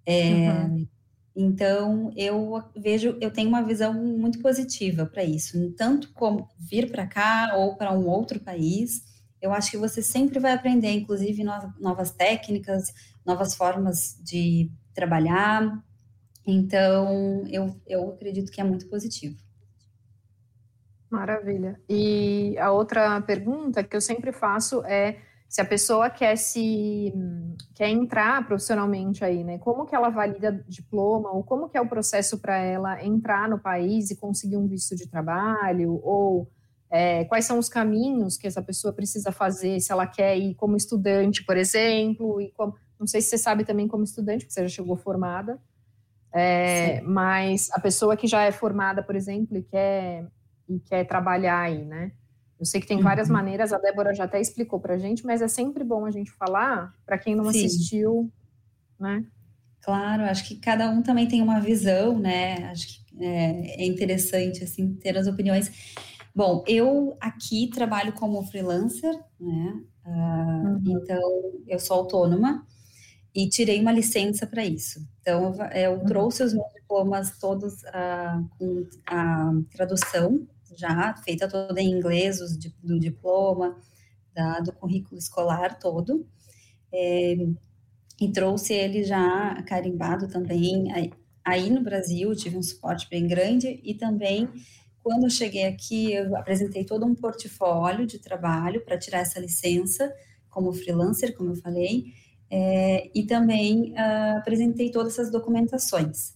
É, 0.07 0.23
uhum. 0.23 0.89
Então, 1.37 2.11
eu 2.17 2.63
vejo, 2.75 3.19
eu 3.21 3.31
tenho 3.31 3.51
uma 3.51 3.63
visão 3.63 3.93
muito 3.93 4.39
positiva 4.41 5.05
para 5.05 5.23
isso, 5.23 5.71
tanto 5.73 6.11
como 6.15 6.49
vir 6.59 6.91
para 6.91 7.07
cá 7.07 7.53
ou 7.59 7.77
para 7.77 7.93
um 7.93 8.09
outro 8.09 8.41
país. 8.41 9.03
Eu 9.39 9.53
acho 9.53 9.71
que 9.71 9.77
você 9.77 10.01
sempre 10.03 10.39
vai 10.39 10.53
aprender, 10.53 10.93
inclusive 10.93 11.45
novas 11.79 12.11
técnicas, 12.11 12.85
novas 13.25 13.55
formas 13.55 14.19
de 14.25 14.71
trabalhar. 14.95 15.85
Então, 16.47 17.45
eu, 17.49 17.75
eu 17.87 18.11
acredito 18.11 18.51
que 18.51 18.61
é 18.61 18.65
muito 18.65 18.89
positivo. 18.89 19.37
Maravilha. 21.11 21.79
E 21.89 22.57
a 22.59 22.73
outra 22.73 23.21
pergunta 23.21 23.85
que 23.85 23.95
eu 23.95 24.01
sempre 24.01 24.33
faço 24.33 24.83
é 24.85 25.19
se 25.47 25.61
a 25.61 25.65
pessoa 25.67 26.09
quer 26.09 26.35
se 26.37 27.13
quer 27.75 27.91
entrar 27.91 28.47
profissionalmente 28.47 29.23
aí, 29.23 29.45
né? 29.45 29.59
Como 29.59 29.85
que 29.85 29.95
ela 29.95 30.09
valida 30.09 30.65
diploma 30.67 31.31
ou 31.31 31.45
como 31.45 31.69
que 31.69 31.77
é 31.77 31.81
o 31.83 31.87
processo 31.87 32.39
para 32.39 32.57
ela 32.57 33.05
entrar 33.05 33.51
no 33.51 33.59
país 33.59 34.11
e 34.11 34.17
conseguir 34.17 34.57
um 34.57 34.67
visto 34.67 34.97
de 34.97 35.07
trabalho 35.07 36.01
ou 36.03 36.51
é, 36.91 37.27
quais 37.27 37.45
são 37.45 37.59
os 37.59 37.69
caminhos 37.69 38.39
que 38.39 38.47
essa 38.47 38.63
pessoa 38.63 38.95
precisa 38.95 39.31
fazer 39.31 39.79
se 39.81 39.93
ela 39.93 40.07
quer 40.07 40.39
ir 40.39 40.55
como 40.55 40.75
estudante, 40.75 41.45
por 41.45 41.59
exemplo, 41.59 42.41
e 42.41 42.51
como, 42.53 42.75
não 42.99 43.07
sei 43.07 43.21
se 43.21 43.29
você 43.29 43.39
sabe 43.39 43.63
também 43.65 43.87
como 43.87 44.05
estudante, 44.05 44.45
porque 44.45 44.55
você 44.55 44.63
já 44.63 44.69
chegou 44.69 44.97
formada, 44.97 45.61
é, 46.33 47.01
mas 47.03 47.71
a 47.73 47.81
pessoa 47.81 48.17
que 48.17 48.27
já 48.27 48.43
é 48.43 48.53
formada, 48.53 49.03
por 49.03 49.15
exemplo, 49.15 49.57
e 49.57 49.63
quer 49.63 50.27
e 50.69 50.79
quer 50.81 51.05
trabalhar 51.05 51.61
aí, 51.61 51.85
né? 51.85 52.13
Eu 52.59 52.65
sei 52.65 52.81
que 52.81 52.87
tem 52.87 53.01
várias 53.01 53.29
uhum. 53.29 53.35
maneiras, 53.35 53.73
a 53.73 53.79
Débora 53.79 54.15
já 54.15 54.25
até 54.25 54.41
explicou 54.41 54.79
para 54.79 54.95
a 54.95 54.99
gente, 54.99 55.27
mas 55.27 55.43
é 55.43 55.49
sempre 55.49 55.83
bom 55.83 56.07
a 56.07 56.11
gente 56.11 56.31
falar 56.31 56.95
para 57.05 57.19
quem 57.19 57.35
não 57.35 57.45
Sim. 57.53 57.67
assistiu, 57.67 58.33
né? 58.99 59.25
Claro, 59.81 60.23
acho 60.23 60.47
que 60.47 60.57
cada 60.57 60.89
um 60.89 61.03
também 61.03 61.27
tem 61.27 61.43
uma 61.43 61.61
visão, 61.61 62.19
né? 62.19 62.71
Acho 62.71 62.87
que 62.87 63.25
é, 63.25 63.83
é 63.83 63.85
interessante 63.85 64.63
assim 64.63 64.95
ter 64.95 65.19
as 65.19 65.27
opiniões. 65.27 65.93
Bom, 66.35 66.65
eu 66.67 67.17
aqui 67.21 67.69
trabalho 67.69 68.13
como 68.13 68.43
freelancer, 68.45 69.13
né? 69.41 69.83
Uh, 70.07 70.11
uhum. 70.11 70.83
Então 70.87 71.53
eu 71.67 71.79
sou 71.79 71.99
autônoma 71.99 72.65
e 73.35 73.49
tirei 73.49 73.81
uma 73.81 73.93
licença 73.93 74.47
para 74.47 74.65
isso. 74.65 75.07
Então 75.21 75.55
eu 75.75 75.93
uhum. 75.93 76.05
trouxe 76.05 76.43
os 76.43 76.53
meus 76.53 76.73
diplomas 76.75 77.39
todos 77.39 77.83
uh, 77.85 78.49
com 78.59 78.87
a 79.07 79.53
tradução 79.71 80.47
já 80.77 81.15
feita 81.17 81.49
toda 81.49 81.81
em 81.81 81.91
inglês, 81.91 82.41
os, 82.41 82.57
do 82.57 82.99
diploma, 82.99 83.77
da, 84.35 84.61
do 84.61 84.73
currículo 84.73 85.19
escolar 85.19 85.79
todo, 85.79 86.27
é, 86.93 87.37
e 88.21 88.31
trouxe 88.33 88.75
ele 88.75 89.05
já 89.05 89.63
carimbado 89.67 90.29
também. 90.29 90.93
Aí, 90.93 91.13
aí 91.45 91.71
no 91.71 91.83
Brasil 91.83 92.35
tive 92.35 92.57
um 92.57 92.63
suporte 92.63 93.09
bem 93.09 93.27
grande 93.27 93.81
e 93.83 93.95
também 93.95 94.49
quando 95.03 95.25
eu 95.25 95.31
cheguei 95.31 95.67
aqui 95.67 96.13
eu 96.13 96.37
apresentei 96.37 96.85
todo 96.85 97.05
um 97.05 97.15
portfólio 97.15 98.07
de 98.07 98.19
trabalho 98.19 98.85
para 98.85 98.99
tirar 98.99 99.21
essa 99.21 99.41
licença 99.41 100.13
como 100.49 100.73
freelancer, 100.73 101.35
como 101.35 101.51
eu 101.51 101.57
falei, 101.57 102.13
é, 102.55 103.11
e 103.15 103.25
também 103.25 103.93
uh, 103.93 104.37
apresentei 104.37 104.91
todas 104.91 105.15
essas 105.15 105.33
documentações. 105.33 106.35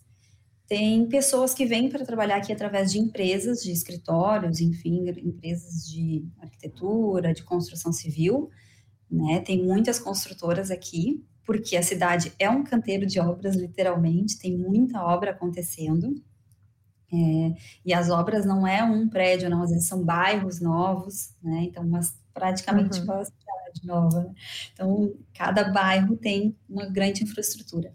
Tem 0.67 1.07
pessoas 1.07 1.53
que 1.53 1.67
vêm 1.67 1.91
para 1.91 2.07
trabalhar 2.07 2.39
aqui 2.39 2.51
através 2.51 2.91
de 2.91 2.99
empresas, 2.99 3.63
de 3.63 3.71
escritórios, 3.71 4.59
enfim, 4.59 5.11
empresas 5.23 5.87
de 5.87 6.27
arquitetura, 6.41 7.35
de 7.35 7.43
construção 7.45 7.93
civil, 7.93 8.51
né? 9.11 9.41
Tem 9.41 9.63
muitas 9.63 9.99
construtoras 9.99 10.71
aqui, 10.71 11.23
porque 11.45 11.77
a 11.77 11.83
cidade 11.83 12.33
é 12.39 12.49
um 12.49 12.65
canteiro 12.65 13.05
de 13.05 13.21
obras, 13.21 13.55
literalmente, 13.55 14.39
tem 14.39 14.57
muita 14.57 15.05
obra 15.05 15.33
acontecendo. 15.33 16.15
É, 17.13 17.55
e 17.85 17.93
as 17.93 18.09
obras 18.09 18.47
não 18.47 18.67
é 18.67 18.83
um 18.83 19.07
prédio, 19.07 19.51
não, 19.51 19.63
às 19.63 19.71
vezes 19.71 19.87
são 19.87 20.03
bairros 20.03 20.61
novos, 20.61 21.35
né? 21.43 21.65
Então, 21.65 21.87
mas 21.87 22.17
praticamente 22.33 23.01
uhum. 23.01 23.07
Cidade 23.77 23.87
nova. 23.87 24.25
Né? 24.25 24.35
Então, 24.73 25.15
cada 25.35 25.65
bairro 25.65 26.17
tem 26.17 26.57
uma 26.69 26.87
grande 26.87 27.23
infraestrutura. 27.25 27.93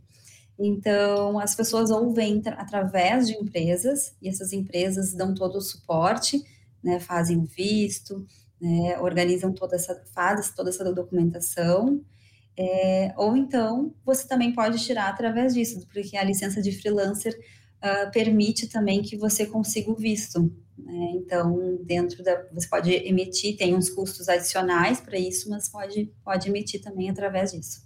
Então, 0.57 1.39
as 1.39 1.55
pessoas 1.55 1.89
ou 1.89 2.13
vêm 2.13 2.41
através 2.45 3.27
de 3.27 3.33
empresas, 3.33 4.15
e 4.21 4.29
essas 4.29 4.53
empresas 4.53 5.13
dão 5.13 5.33
todo 5.33 5.57
o 5.57 5.61
suporte, 5.61 6.43
né, 6.83 6.99
fazem 6.99 7.37
o 7.37 7.45
visto, 7.45 8.25
né, 8.59 8.99
organizam 8.99 9.51
toda 9.53 9.75
essa, 9.75 10.03
fazem 10.13 10.53
toda 10.55 10.69
essa 10.69 10.83
documentação, 10.93 12.01
é, 12.57 13.13
ou 13.17 13.35
então 13.35 13.93
você 14.05 14.27
também 14.27 14.53
pode 14.53 14.83
tirar 14.83 15.09
através 15.09 15.53
disso, 15.53 15.87
porque 15.91 16.15
a 16.17 16.23
licença 16.23 16.61
de 16.61 16.71
freelancer 16.71 17.33
uh, 17.81 18.11
permite 18.11 18.67
também 18.67 19.01
que 19.01 19.17
você 19.17 19.45
consiga 19.45 19.89
o 19.91 19.95
visto. 19.95 20.53
Né? 20.85 21.11
Então, 21.15 21.77
dentro 21.83 22.23
da. 22.23 22.43
Você 22.51 22.67
pode 22.67 22.91
emitir, 22.91 23.57
tem 23.57 23.75
uns 23.75 23.89
custos 23.89 24.27
adicionais 24.27 24.99
para 24.99 25.17
isso, 25.17 25.49
mas 25.49 25.69
pode, 25.69 26.11
pode 26.23 26.49
emitir 26.49 26.81
também 26.81 27.09
através 27.09 27.51
disso. 27.51 27.83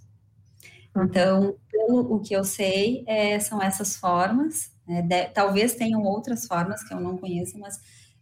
Então, 0.96 1.56
pelo 1.70 2.14
o 2.14 2.20
que 2.20 2.34
eu 2.34 2.42
sei, 2.42 3.04
é, 3.06 3.38
são 3.38 3.62
essas 3.62 3.96
formas. 3.96 4.70
Né? 4.86 5.02
De, 5.02 5.28
talvez 5.28 5.74
tenham 5.74 6.02
outras 6.02 6.46
formas 6.46 6.82
que 6.82 6.94
eu 6.94 7.00
não 7.00 7.18
conheço, 7.18 7.58
mas 7.58 7.78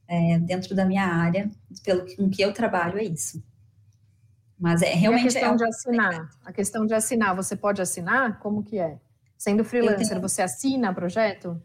é, 0.08 0.38
dentro 0.38 0.74
da 0.74 0.84
minha 0.84 1.06
área, 1.06 1.50
pelo 1.84 2.04
com 2.16 2.28
que 2.28 2.42
eu 2.42 2.52
trabalho, 2.52 2.98
é 2.98 3.04
isso. 3.04 3.42
Mas 4.58 4.82
é 4.82 4.92
realmente. 4.92 5.24
E 5.24 5.28
a 5.28 5.32
questão 5.32 5.54
é 5.54 5.56
de 5.56 5.64
assinar. 5.64 6.30
A 6.44 6.52
questão 6.52 6.86
de 6.86 6.94
assinar, 6.94 7.36
você 7.36 7.56
pode 7.56 7.80
assinar? 7.80 8.38
Como 8.40 8.62
que 8.62 8.78
é? 8.78 8.98
Sendo 9.36 9.64
freelancer, 9.64 10.08
tenho... 10.08 10.20
você 10.20 10.42
assina 10.42 10.92
projeto? 10.92 11.60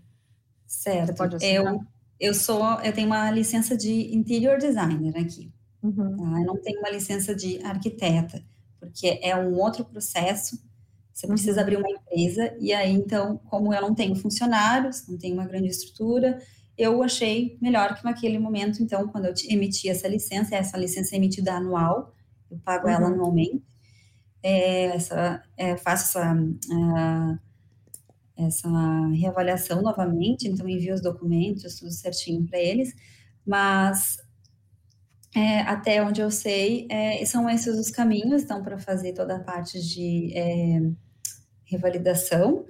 Certo. 0.66 1.08
Você 1.08 1.14
pode 1.14 1.36
assinar? 1.38 1.74
Eu, 1.74 1.82
eu 2.20 2.34
sou, 2.34 2.64
eu 2.82 2.94
tenho 2.94 3.08
uma 3.08 3.32
licença 3.32 3.78
de 3.78 4.14
interior 4.16 4.58
designer 4.58 5.18
aqui. 5.18 5.52
Uhum. 5.82 6.18
Tá? 6.18 6.40
Eu 6.42 6.46
não 6.46 6.62
tenho 6.62 6.80
uma 6.80 6.90
licença 6.90 7.34
de 7.34 7.64
arquiteta, 7.64 8.44
porque 8.80 9.20
é 9.22 9.36
um 9.36 9.56
outro 9.56 9.86
processo 9.86 10.60
você 11.20 11.28
precisa 11.28 11.58
uhum. 11.58 11.64
abrir 11.64 11.76
uma 11.76 11.90
empresa, 11.90 12.56
e 12.62 12.72
aí, 12.72 12.94
então, 12.94 13.38
como 13.50 13.74
eu 13.74 13.82
não 13.82 13.94
tenho 13.94 14.16
funcionários, 14.16 15.06
não 15.06 15.18
tenho 15.18 15.34
uma 15.34 15.46
grande 15.46 15.68
estrutura, 15.68 16.40
eu 16.78 17.04
achei 17.04 17.58
melhor 17.62 17.94
que 17.94 18.06
naquele 18.06 18.40
momento, 18.40 18.82
então, 18.82 19.06
quando 19.10 19.26
eu 19.26 19.34
emiti 19.50 19.90
essa 19.90 20.08
licença, 20.08 20.56
essa 20.56 20.78
licença 20.78 21.14
é 21.14 21.18
emitida 21.18 21.56
anual, 21.56 22.16
eu 22.50 22.58
pago 22.60 22.88
uhum. 22.88 22.94
ela 22.94 23.08
anualmente, 23.08 23.62
é, 24.42 24.86
essa, 24.96 25.44
é, 25.58 25.76
faço 25.76 26.18
essa, 26.18 26.34
uh, 26.34 27.40
essa 28.40 28.70
reavaliação 29.14 29.82
novamente, 29.82 30.48
então 30.48 30.68
envio 30.68 30.94
os 30.94 31.02
documentos, 31.02 31.76
tudo 31.76 31.92
certinho 31.92 32.46
para 32.48 32.60
eles, 32.60 32.96
mas 33.46 34.18
é, 35.36 35.62
até 35.62 36.02
onde 36.04 36.22
eu 36.22 36.32
sei, 36.32 36.88
é, 36.90 37.24
são 37.26 37.50
esses 37.50 37.78
os 37.78 37.92
caminhos, 37.92 38.44
então, 38.44 38.64
para 38.64 38.80
fazer 38.80 39.14
toda 39.14 39.36
a 39.36 39.40
parte 39.40 39.80
de 39.80 40.32
é, 40.36 40.82
revalidação, 41.66 42.66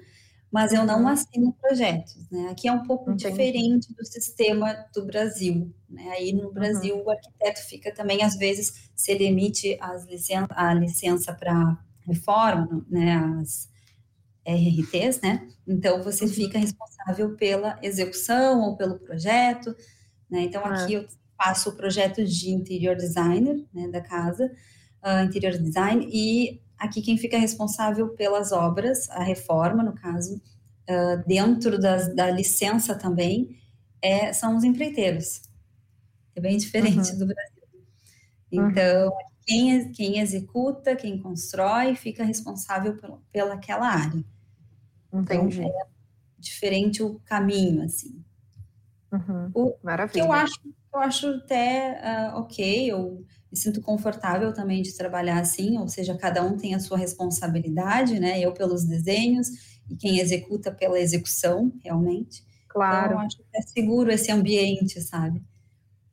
mas 0.51 0.73
eu 0.73 0.83
não 0.83 1.01
uhum. 1.01 1.07
assino 1.09 1.53
projetos, 1.61 2.27
né? 2.31 2.49
Aqui 2.49 2.67
é 2.67 2.71
um 2.71 2.83
pouco 2.83 3.11
Entendi. 3.11 3.29
diferente 3.29 3.93
do 3.93 4.03
sistema 4.03 4.73
do 4.93 5.05
Brasil, 5.05 5.71
né? 5.87 6.09
Aí 6.17 6.33
no 6.33 6.51
Brasil 6.51 6.95
uhum. 6.95 7.03
o 7.05 7.09
arquiteto 7.11 7.61
fica 7.61 7.93
também, 7.93 8.23
às 8.23 8.35
vezes, 8.35 8.89
se 8.95 9.11
ele 9.11 9.25
emite 9.25 9.77
as 9.79 10.05
licen 10.05 10.47
a 10.49 10.73
licença 10.73 11.33
para 11.33 11.77
reforma, 12.01 12.83
né? 12.89 13.15
As 13.39 13.69
RRTs, 14.53 15.21
né? 15.21 15.47
Então 15.67 16.01
você 16.01 16.25
uhum. 16.25 16.31
fica 16.31 16.57
responsável 16.57 17.35
pela 17.35 17.77
execução 17.81 18.61
ou 18.61 18.77
pelo 18.77 18.99
projeto, 18.99 19.75
né? 20.29 20.41
Então 20.41 20.63
aqui 20.65 20.93
eu 20.93 21.07
faço 21.37 21.69
o 21.69 21.75
projeto 21.75 22.23
de 22.25 22.49
interior 22.49 22.95
designer, 22.95 23.65
né? 23.73 23.87
Da 23.87 24.01
casa, 24.01 24.51
uh, 25.03 25.25
interior 25.25 25.57
design 25.57 26.07
e 26.11 26.61
Aqui 26.79 27.01
quem 27.01 27.17
fica 27.17 27.37
responsável 27.37 28.07
pelas 28.15 28.53
obras, 28.53 29.09
a 29.09 29.21
reforma, 29.21 29.83
no 29.83 29.93
caso, 29.93 30.35
uh, 30.89 31.27
dentro 31.27 31.77
das, 31.77 32.15
da 32.15 32.31
licença 32.31 32.95
também, 32.95 33.59
é, 34.01 34.31
são 34.31 34.55
os 34.55 34.63
empreiteiros. 34.63 35.41
É 36.33 36.39
bem 36.39 36.55
diferente 36.55 37.11
uhum. 37.11 37.19
do 37.19 37.25
Brasil. 37.27 37.63
Então, 38.49 39.07
uhum. 39.07 39.11
quem, 39.45 39.91
quem 39.91 40.19
executa, 40.19 40.95
quem 40.95 41.21
constrói, 41.21 41.97
fica 41.97 42.23
responsável 42.23 42.95
pela, 42.95 43.21
pela 43.29 43.53
aquela 43.55 43.89
área. 43.89 44.23
Entendi. 45.13 45.61
Então, 45.61 45.81
é 45.81 45.87
diferente 46.37 47.03
o 47.03 47.19
caminho, 47.25 47.83
assim. 47.83 48.23
Uhum. 49.11 49.51
O, 49.53 49.75
Maravilha. 49.83 50.13
Que 50.13 50.27
eu 50.27 50.31
acho, 50.31 50.59
eu 50.93 50.99
acho 50.99 51.27
até 51.27 52.31
uh, 52.33 52.39
ok, 52.39 52.91
eu 52.91 53.25
me 53.51 53.57
sinto 53.57 53.81
confortável 53.81 54.53
também 54.53 54.81
de 54.81 54.95
trabalhar 54.95 55.39
assim, 55.39 55.77
ou 55.77 55.87
seja, 55.87 56.15
cada 56.17 56.43
um 56.43 56.55
tem 56.55 56.75
a 56.75 56.79
sua 56.79 56.97
responsabilidade, 56.97 58.19
né? 58.19 58.39
Eu 58.39 58.53
pelos 58.53 58.85
desenhos 58.85 59.79
e 59.89 59.95
quem 59.95 60.19
executa 60.19 60.71
pela 60.71 60.99
execução, 60.99 61.71
realmente. 61.83 62.45
Claro. 62.67 63.13
Então, 63.13 63.19
acho 63.19 63.37
que 63.37 63.43
é 63.55 63.61
seguro 63.61 64.11
esse 64.11 64.31
ambiente, 64.31 65.01
sabe? 65.01 65.43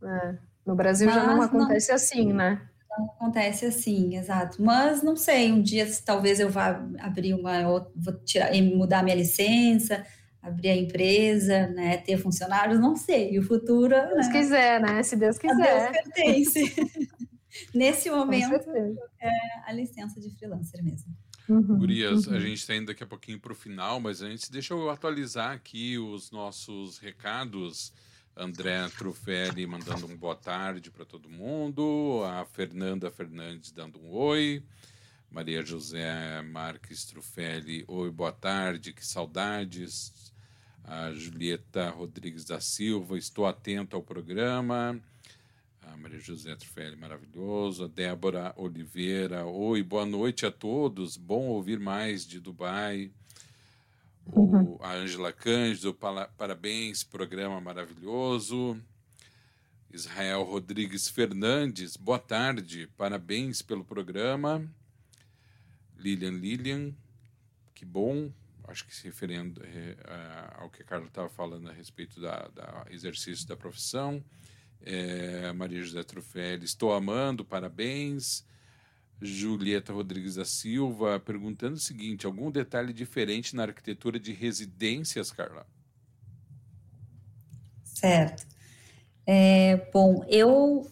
É. 0.02 0.38
No 0.64 0.74
Brasil 0.74 1.06
Mas 1.06 1.14
já 1.14 1.26
não 1.26 1.42
acontece 1.42 1.88
não, 1.88 1.96
assim, 1.96 2.32
né? 2.32 2.68
Não 2.98 3.06
acontece 3.06 3.66
assim, 3.66 4.16
exato. 4.16 4.62
Mas 4.62 5.02
não 5.02 5.16
sei, 5.16 5.52
um 5.52 5.62
dia 5.62 5.86
talvez 6.04 6.40
eu 6.40 6.48
vá 6.48 6.82
abrir 6.98 7.34
uma, 7.34 7.62
vou 7.94 8.12
tirar, 8.24 8.52
mudar 8.62 9.02
minha 9.02 9.16
licença, 9.16 10.04
abrir 10.42 10.68
a 10.70 10.76
empresa, 10.76 11.66
né, 11.68 11.96
ter 11.98 12.16
funcionários, 12.18 12.78
não 12.78 12.96
sei. 12.96 13.38
O 13.38 13.42
futuro, 13.42 13.94
Se 13.94 14.06
Deus 14.14 14.26
né? 14.26 14.32
quiser, 14.32 14.80
né? 14.80 15.02
Se 15.02 15.16
Deus 15.16 15.38
quiser. 15.38 15.88
A 15.88 15.90
Deus 15.90 16.04
pertence. 16.04 16.74
Nesse 17.74 18.10
momento, 18.10 18.54
é 19.20 19.30
a 19.66 19.72
licença 19.72 20.20
de 20.20 20.30
freelancer 20.30 20.82
mesmo. 20.84 21.14
Uhum, 21.48 21.78
Gurias, 21.78 22.26
uhum. 22.26 22.34
a 22.34 22.40
gente 22.40 22.58
está 22.58 22.74
indo 22.74 22.86
daqui 22.86 23.02
a 23.02 23.06
pouquinho 23.06 23.38
para 23.38 23.52
o 23.52 23.54
final, 23.54 24.00
mas 24.00 24.20
antes 24.20 24.48
deixa 24.48 24.74
eu 24.74 24.90
atualizar 24.90 25.52
aqui 25.52 25.96
os 25.96 26.30
nossos 26.30 26.98
recados. 26.98 27.92
André 28.38 28.86
Trufelli 28.90 29.66
mandando 29.66 30.06
um 30.06 30.14
boa 30.14 30.36
tarde 30.36 30.90
para 30.90 31.06
todo 31.06 31.26
mundo, 31.26 32.22
a 32.22 32.44
Fernanda 32.44 33.10
Fernandes 33.10 33.72
dando 33.72 33.98
um 33.98 34.12
oi, 34.12 34.62
Maria 35.30 35.64
José 35.64 36.42
Marques 36.42 37.06
Trufelli, 37.06 37.82
oi, 37.88 38.10
boa 38.10 38.32
tarde, 38.32 38.92
que 38.92 39.04
saudades. 39.04 40.34
A 40.84 41.10
Julieta 41.12 41.88
Rodrigues 41.88 42.44
da 42.44 42.60
Silva, 42.60 43.16
estou 43.16 43.46
atento 43.46 43.96
ao 43.96 44.02
programa. 44.02 45.00
A 45.82 45.96
Maria 45.96 46.20
José 46.20 46.54
Trufelli, 46.54 46.94
maravilhoso. 46.94 47.84
A 47.84 47.88
Débora 47.88 48.52
Oliveira, 48.56 49.46
oi, 49.46 49.82
boa 49.82 50.04
noite 50.04 50.44
a 50.44 50.50
todos, 50.50 51.16
bom 51.16 51.46
ouvir 51.46 51.80
mais 51.80 52.26
de 52.26 52.38
Dubai. 52.38 53.10
Uhum. 54.32 54.76
A 54.80 54.94
Ângela 54.94 55.32
Cândido, 55.32 55.94
parabéns, 56.36 57.04
programa 57.04 57.60
maravilhoso. 57.60 58.80
Israel 59.90 60.42
Rodrigues 60.42 61.08
Fernandes, 61.08 61.96
boa 61.96 62.18
tarde, 62.18 62.88
parabéns 62.96 63.62
pelo 63.62 63.84
programa. 63.84 64.68
Lilian 65.96 66.32
Lilian, 66.32 66.94
que 67.74 67.84
bom, 67.84 68.30
acho 68.64 68.84
que 68.84 68.94
se 68.94 69.04
referindo 69.04 69.62
é, 69.64 69.96
ao 70.56 70.68
que 70.68 70.82
a 70.82 70.84
Carla 70.84 71.06
estava 71.06 71.28
falando 71.28 71.70
a 71.70 71.72
respeito 71.72 72.20
da, 72.20 72.48
da 72.48 72.86
exercício 72.90 73.46
da 73.46 73.56
profissão. 73.56 74.22
É, 74.82 75.52
Maria 75.52 75.82
José 75.82 76.02
Trufelli, 76.02 76.64
estou 76.64 76.92
amando, 76.92 77.44
parabéns. 77.44 78.44
Julieta 79.20 79.92
Rodrigues 79.92 80.34
da 80.34 80.44
Silva 80.44 81.18
perguntando 81.18 81.74
o 81.74 81.80
seguinte: 81.80 82.26
algum 82.26 82.50
detalhe 82.50 82.92
diferente 82.92 83.56
na 83.56 83.62
arquitetura 83.62 84.18
de 84.18 84.32
residências, 84.32 85.30
Carla? 85.30 85.66
Certo. 87.82 88.46
É, 89.26 89.88
bom, 89.92 90.24
eu 90.28 90.86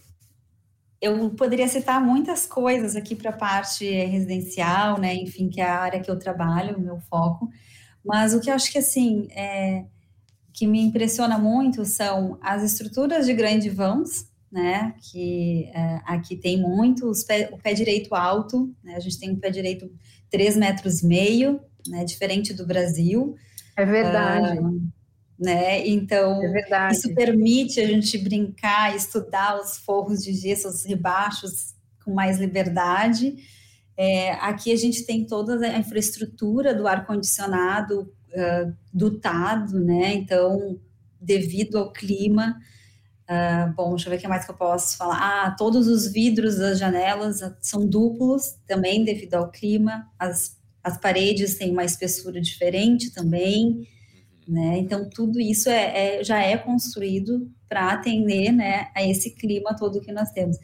eu 1.01 1.31
poderia 1.31 1.69
citar 1.69 2.01
muitas 2.01 2.47
coisas 2.47 2.97
aqui 2.97 3.15
para 3.15 3.29
a 3.29 3.37
parte 3.37 3.85
residencial, 3.87 4.99
né? 4.99 5.15
Enfim, 5.15 5.51
que 5.51 5.61
é 5.61 5.65
a 5.65 5.79
área 5.79 6.01
que 6.01 6.11
eu 6.11 6.19
trabalho, 6.19 6.79
o 6.79 6.81
meu 6.81 6.99
foco. 6.99 7.51
Mas 8.03 8.33
o 8.33 8.41
que 8.41 8.51
eu 8.51 8.55
acho 8.55 8.73
que 8.73 8.79
assim 8.79 9.29
é, 9.33 9.85
que 10.53 10.67
me 10.67 10.81
impressiona 10.81 11.37
muito 11.37 11.85
são 11.85 12.39
as 12.41 12.63
estruturas 12.63 13.27
de 13.27 13.35
grandes 13.35 13.75
vãos, 13.75 14.27
né, 14.55 14.95
que 15.11 15.69
é, 15.75 16.01
aqui 16.07 16.37
tem 16.37 16.63
muito, 16.63 17.11
pé, 17.27 17.51
o 17.53 17.59
pé 17.59 17.75
direito 17.75 18.15
alto, 18.15 18.73
né, 18.85 18.95
a 18.95 19.01
gente 19.01 19.19
tem 19.19 19.33
um 19.33 19.37
pé 19.37 19.51
direito 19.51 19.91
3 20.31 20.57
metros 20.57 21.03
e 21.03 21.07
meio, 21.09 21.61
né, 21.89 22.05
diferente 22.05 22.55
do 22.55 22.65
Brasil. 22.65 23.35
É 23.77 23.85
verdade. 23.85 24.61
Uh, 24.61 24.81
né, 25.37 25.85
então, 25.85 26.41
é 26.41 26.93
isso 26.93 27.13
permite 27.17 27.81
a 27.81 27.87
gente 27.87 28.17
brincar, 28.17 28.95
estudar 28.95 29.61
os 29.61 29.77
forros 29.79 30.23
de 30.23 30.33
gesso, 30.33 30.69
os 30.69 30.85
rebaixos 30.85 31.75
com 32.05 32.15
mais 32.15 32.39
liberdade. 32.39 33.35
É, 33.97 34.35
aqui 34.35 34.71
a 34.71 34.77
gente 34.77 35.05
tem 35.05 35.27
toda 35.27 35.67
a 35.67 35.79
infraestrutura 35.79 36.73
do 36.73 36.87
ar-condicionado 36.87 38.03
uh, 38.03 38.73
dotado, 38.93 39.81
né, 39.81 40.15
então, 40.15 40.79
devido 41.21 41.77
ao 41.77 41.93
clima, 41.93 42.57
Uh, 43.25 43.73
bom, 43.75 43.91
deixa 43.91 44.07
eu 44.07 44.11
ver 44.11 44.19
o 44.19 44.21
que 44.21 44.29
mais 44.29 44.45
que 44.45 44.51
eu 44.51 44.57
posso 44.57 44.99
falar. 44.99 45.19
Ah, 45.19 45.51
todos 45.53 45.89
os 45.89 46.07
vidros 46.07 46.57
das 46.57 46.79
janelas 46.79 47.41
são 47.61 47.87
duplos, 47.87 48.57
também 48.67 49.03
devido 49.03 49.35
ao 49.35 49.51
clima. 49.51 50.07
As, 50.19 50.59
as 50.83 50.99
paredes 50.99 51.57
têm 51.57 51.73
uma 51.73 51.85
espessura 51.85 52.41
diferente 52.41 53.11
também, 53.13 53.89
né? 54.47 54.79
Então, 54.79 55.09
tudo 55.09 55.41
isso 55.41 55.71
é, 55.71 56.19
é 56.19 56.25
já 56.25 56.43
é 56.43 56.59
construído 56.59 57.51
para 57.67 57.93
atender, 57.93 58.53
né, 58.53 58.89
a 58.95 59.03
esse 59.03 59.31
clima 59.31 59.75
todo 59.75 60.01
que 60.01 60.13
nós 60.13 60.31
temos. 60.31 60.57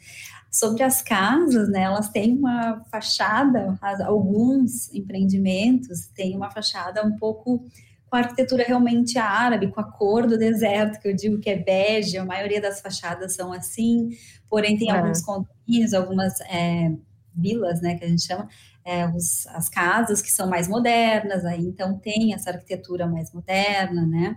Sobre 0.51 0.83
as 0.83 1.01
casas, 1.01 1.69
né, 1.69 1.81
elas 1.81 2.09
têm 2.09 2.37
uma 2.37 2.83
fachada, 2.91 3.77
alguns 4.05 4.93
empreendimentos 4.93 6.07
têm 6.15 6.35
uma 6.35 6.51
fachada 6.51 7.05
um 7.05 7.17
pouco 7.17 7.65
com 8.11 8.17
a 8.17 8.19
arquitetura 8.19 8.65
realmente 8.65 9.17
árabe, 9.17 9.71
com 9.71 9.79
a 9.79 9.85
cor 9.85 10.27
do 10.27 10.37
deserto, 10.37 10.99
que 10.99 11.07
eu 11.07 11.15
digo 11.15 11.39
que 11.39 11.49
é 11.49 11.55
bege, 11.55 12.17
a 12.17 12.25
maioria 12.25 12.59
das 12.59 12.81
fachadas 12.81 13.33
são 13.33 13.53
assim, 13.53 14.09
porém 14.49 14.77
tem 14.77 14.91
é. 14.91 14.97
alguns 14.97 15.21
condomínios, 15.21 15.93
algumas 15.93 16.41
é, 16.41 16.91
vilas, 17.33 17.81
né, 17.81 17.95
que 17.97 18.03
a 18.03 18.09
gente 18.09 18.27
chama, 18.27 18.49
é, 18.83 19.07
os, 19.07 19.47
as 19.47 19.69
casas 19.69 20.21
que 20.21 20.29
são 20.29 20.49
mais 20.49 20.67
modernas, 20.67 21.45
aí 21.45 21.65
então 21.65 21.97
tem 21.99 22.33
essa 22.33 22.49
arquitetura 22.49 23.07
mais 23.07 23.31
moderna, 23.31 24.05
né, 24.05 24.35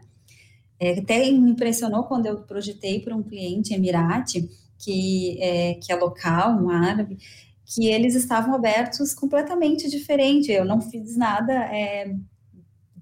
é, 0.79 1.01
até 1.01 1.29
me 1.33 1.51
impressionou 1.51 2.05
quando 2.05 2.27
eu 2.27 2.43
projetei 2.43 3.01
para 3.01 3.17
um 3.17 3.25
cliente 3.25 3.75
emirate, 3.75 4.49
que 4.79 5.37
é, 5.43 5.75
que 5.75 5.93
é 5.93 5.97
local, 5.97 6.63
um 6.63 6.71
árabe, 6.71 7.19
que 7.65 7.87
eles 7.87 8.15
estavam 8.15 8.55
abertos 8.55 9.13
completamente 9.13 9.91
diferente, 9.91 10.53
eu 10.53 10.65
não 10.65 10.81
fiz 10.81 11.17
nada 11.17 11.53
é, 11.53 12.15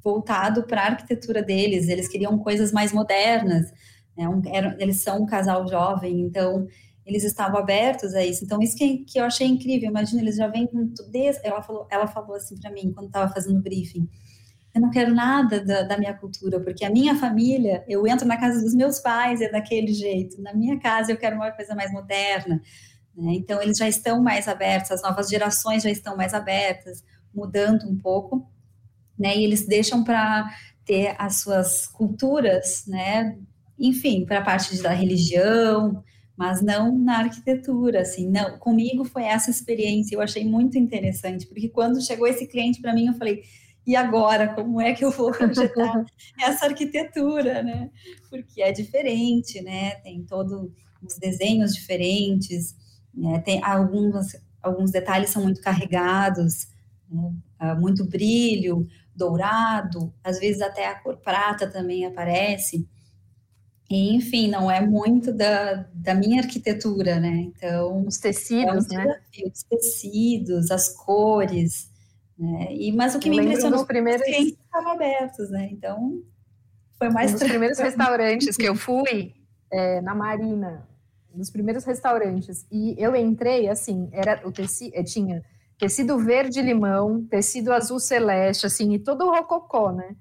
voltado 0.03 0.65
para 0.65 0.83
a 0.83 0.87
arquitetura 0.87 1.43
deles, 1.43 1.89
eles 1.89 2.09
queriam 2.09 2.39
coisas 2.39 2.73
mais 2.73 2.93
modernas, 2.93 3.73
né? 4.17 4.29
um, 4.29 4.43
eles 4.79 5.01
são 5.01 5.23
um 5.23 5.27
casal 5.27 5.67
jovem, 5.69 6.21
então 6.21 6.67
eles 7.05 7.25
estavam 7.25 7.59
abertos 7.59 8.15
a 8.15 8.25
isso. 8.25 8.45
Então, 8.45 8.61
isso 8.61 8.77
que, 8.77 8.99
que 8.99 9.19
eu 9.19 9.25
achei 9.25 9.47
incrível, 9.47 9.89
imagina, 9.89 10.23
eles 10.23 10.37
já 10.37 10.47
vêm 10.47 10.67
com 10.67 10.87
tudo. 10.89 11.11
Ela 11.43 11.63
falou, 11.63 11.87
ela 11.91 12.07
falou 12.07 12.37
assim 12.37 12.57
para 12.59 12.71
mim, 12.71 12.93
quando 12.93 13.07
estava 13.07 13.33
fazendo 13.33 13.59
o 13.59 13.63
briefing, 13.63 14.09
eu 14.75 14.81
não 14.81 14.91
quero 14.91 15.15
nada 15.15 15.63
da, 15.63 15.83
da, 15.83 15.99
minha 15.99 16.15
cultura, 16.15 16.59
porque 16.61 16.85
a 16.85 16.91
minha 16.91 17.15
família, 17.15 17.85
eu 17.89 18.07
entro 18.07 18.27
na 18.27 18.39
casa 18.39 18.61
dos 18.63 18.75
meus 18.75 19.01
pais, 19.01 19.41
é 19.41 19.51
daquele 19.51 19.93
jeito. 19.93 20.41
Na 20.41 20.55
minha 20.55 20.79
casa, 20.79 21.13
eu 21.13 21.17
quero 21.17 21.37
uma 21.37 21.51
coisa 21.51 21.75
mais 21.75 21.93
moderna. 21.93 22.63
Né? 23.15 23.35
Então, 23.35 23.61
eles 23.61 23.77
já 23.77 23.89
estão 23.89 24.23
mais 24.23 24.49
abertos, 24.49 24.91
as 24.91 25.03
novas 25.03 25.29
gerações 25.29 25.83
já 25.83 25.91
estão 25.91 26.17
mais 26.17 26.33
abertas, 26.33 27.05
mudando 27.35 27.87
um 27.87 27.99
pouco 27.99 28.49
né? 29.19 29.37
E 29.37 29.45
eles 29.45 29.67
deixam 29.67 30.03
para 30.03 30.51
ter 30.85 31.15
as 31.19 31.37
suas 31.41 31.87
culturas, 31.87 32.85
né? 32.87 33.39
Enfim, 33.79 34.25
para 34.25 34.39
a 34.39 34.43
parte 34.43 34.81
da 34.83 34.91
religião, 34.91 36.03
mas 36.37 36.63
não 36.63 36.97
na 36.97 37.19
arquitetura, 37.19 38.01
assim, 38.01 38.29
não. 38.29 38.59
Comigo 38.59 39.05
foi 39.05 39.25
essa 39.25 39.51
experiência, 39.51 40.15
eu 40.15 40.21
achei 40.21 40.45
muito 40.45 40.79
interessante, 40.79 41.47
porque 41.47 41.69
quando 41.69 42.05
chegou 42.05 42.27
esse 42.27 42.47
cliente 42.47 42.81
para 42.81 42.95
mim, 42.95 43.07
eu 43.07 43.15
falei, 43.15 43.43
e 43.87 43.97
agora, 43.97 44.55
como 44.55 44.81
é 44.81 44.93
que 44.93 45.05
eu 45.05 45.11
vou 45.11 45.31
projetar 45.33 46.05
essa 46.41 46.67
arquitetura, 46.67 47.63
né? 47.63 47.91
Porque 48.31 48.63
é 48.63 48.73
diferente, 48.73 49.61
né? 49.61 49.97
Tem 49.97 50.23
todos 50.23 50.71
os 51.03 51.19
desenhos 51.19 51.75
diferentes, 51.75 52.77
né? 53.13 53.41
tem 53.41 53.63
alguns, 53.63 54.37
alguns 54.63 54.91
detalhes 54.91 55.31
são 55.31 55.43
muito 55.43 55.61
carregados, 55.61 56.69
né? 57.11 57.33
Ah, 57.59 57.75
muito 57.77 58.05
brilho, 58.05 58.89
dourado, 59.15 60.13
às 60.23 60.39
vezes 60.39 60.63
até 60.63 60.87
a 60.87 60.95
cor 60.95 61.17
prata 61.17 61.71
também 61.71 62.05
aparece. 62.07 62.89
E, 63.91 64.15
enfim, 64.15 64.49
não 64.49 64.71
é 64.71 64.81
muito 64.81 65.33
da, 65.33 65.87
da 65.93 66.15
minha 66.15 66.41
arquitetura, 66.41 67.21
né? 67.21 67.51
Então, 67.55 68.07
os 68.07 68.17
tecidos, 68.17 68.91
é 68.91 68.99
um 68.99 69.05
né? 69.05 69.21
Os 69.53 69.63
tecidos, 69.65 70.71
as 70.71 70.89
cores, 70.89 71.91
né? 72.39 72.69
E, 72.71 72.91
mas 72.93 73.15
o 73.15 73.19
que 73.19 73.29
Eu 73.29 73.35
me 73.35 73.43
impressionou 73.43 73.81
dos 73.81 73.87
primeiros... 73.87 74.27
é 74.27 74.33
que 74.33 74.59
estavam 74.65 74.93
abertos, 74.93 75.51
né? 75.51 75.69
Então, 75.71 76.23
foi 76.99 77.11
mais... 77.11 77.33
Um 77.33 77.35
dos 77.35 77.49
primeiros 77.49 77.79
restaurantes 77.79 78.57
que 78.57 78.65
eu 78.65 78.75
fui, 78.75 79.35
é, 79.71 80.01
na 80.01 80.15
Marina, 80.15 80.89
nos 81.35 81.51
primeiros 81.51 81.85
restaurantes, 81.85 82.67
e 82.71 82.95
eu 82.99 83.15
entrei, 83.15 83.69
assim, 83.69 84.09
era 84.13 84.41
o 84.47 84.53
tecido, 84.53 84.93
eh, 84.95 85.03
tinha 85.03 85.43
tecido 85.83 86.17
verde-limão, 86.17 87.27
tecido 87.29 87.73
azul 87.73 87.99
celeste, 87.99 88.67
assim, 88.67 88.95
e 88.95 89.01
todo 89.01 89.29
rococó, 89.29 89.91
né? 89.91 90.15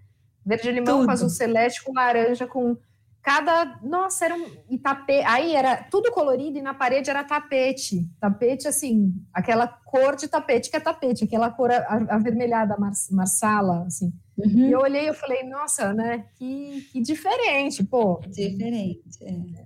Verde-limão 0.44 1.06
com 1.06 1.12
azul 1.12 1.30
celeste, 1.30 1.84
com 1.84 1.94
laranja, 1.94 2.48
com 2.48 2.76
cada. 3.22 3.80
Nossa, 3.84 4.26
era 4.26 4.34
um 4.34 4.44
e 4.68 4.80
tapete. 4.80 5.24
Aí 5.28 5.56
era 5.56 5.84
tudo 5.84 6.12
colorido 6.12 6.58
e 6.58 6.64
na 6.64 6.74
parede 6.74 7.12
era 7.12 7.24
tapete. 7.24 8.10
Tapete, 8.20 8.68
assim, 8.68 9.14
aquela 9.32 9.68
cor 9.92 10.16
de 10.16 10.30
tapete 10.30 10.72
que 10.72 10.78
é 10.78 10.80
tapete, 10.80 11.26
aquela 11.26 11.52
cor 11.52 11.70
avermelhada, 12.10 12.78
marsala, 13.12 13.84
assim. 13.86 14.12
Uhum. 14.38 14.70
E 14.70 14.72
eu 14.72 14.80
olhei 14.80 15.10
e 15.10 15.14
falei, 15.14 15.44
nossa, 15.44 15.94
né? 15.94 16.24
Que, 16.36 16.88
que 16.92 17.02
diferente, 17.02 17.84
pô. 17.84 18.22
Diferente. 18.28 19.02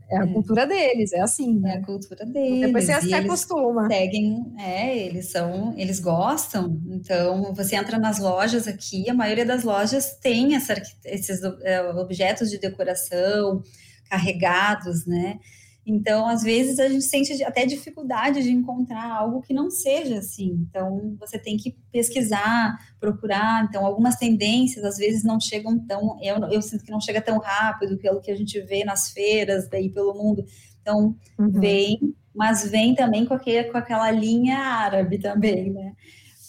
É, 0.09 0.15
é 0.15 0.17
a 0.17 0.23
é. 0.23 0.33
cultura 0.33 0.65
deles, 0.65 1.13
é 1.13 1.21
assim. 1.21 1.59
Né? 1.59 1.75
É 1.75 1.77
a 1.77 1.85
cultura 1.85 2.25
deles. 2.25 2.61
Depois 2.61 2.85
você 2.85 3.01
se 3.01 3.13
acostuma. 3.13 3.87
Seguem, 3.87 4.53
é, 4.59 4.97
eles 4.97 5.29
são, 5.29 5.75
eles 5.77 5.99
gostam. 5.99 6.81
Então, 6.89 7.53
você 7.53 7.75
entra 7.75 7.99
nas 7.99 8.17
lojas 8.17 8.67
aqui, 8.67 9.07
a 9.07 9.13
maioria 9.13 9.45
das 9.45 9.63
lojas 9.63 10.17
tem 10.17 10.55
essa, 10.55 10.73
esses 11.05 11.41
é, 11.61 11.81
objetos 11.93 12.49
de 12.49 12.57
decoração 12.57 13.61
carregados, 14.09 15.05
né? 15.05 15.39
Então, 15.85 16.27
às 16.27 16.41
vezes, 16.41 16.79
a 16.79 16.89
gente 16.89 17.03
sente 17.03 17.43
até 17.43 17.63
dificuldade 17.63 18.41
de 18.41 18.51
encontrar 18.51 19.05
algo 19.05 19.41
que 19.41 19.53
não 19.53 19.69
seja 19.69 20.17
assim. 20.17 20.65
Então, 20.67 21.15
você 21.19 21.37
tem 21.37 21.57
que 21.57 21.77
pesquisar, 21.91 22.75
procurar. 22.99 23.65
Então, 23.69 23.85
algumas 23.85 24.15
tendências, 24.15 24.83
às 24.83 24.97
vezes, 24.97 25.23
não 25.23 25.39
chegam 25.39 25.77
tão. 25.77 26.17
Eu, 26.21 26.37
eu 26.49 26.61
sinto 26.61 26.83
que 26.83 26.91
não 26.91 26.99
chega 26.99 27.21
tão 27.21 27.37
rápido 27.37 27.97
pelo 27.99 28.19
que 28.19 28.31
a 28.31 28.35
gente 28.35 28.59
vê 28.61 28.83
nas 28.83 29.11
feiras, 29.11 29.69
daí 29.69 29.89
pelo 29.89 30.15
mundo. 30.15 30.43
Então, 30.81 31.15
uhum. 31.37 31.51
vem, 31.51 32.15
mas 32.33 32.67
vem 32.67 32.95
também 32.95 33.23
com, 33.25 33.35
aquele, 33.35 33.65
com 33.65 33.77
aquela 33.77 34.09
linha 34.09 34.57
árabe 34.57 35.19
também, 35.19 35.71
né? 35.71 35.93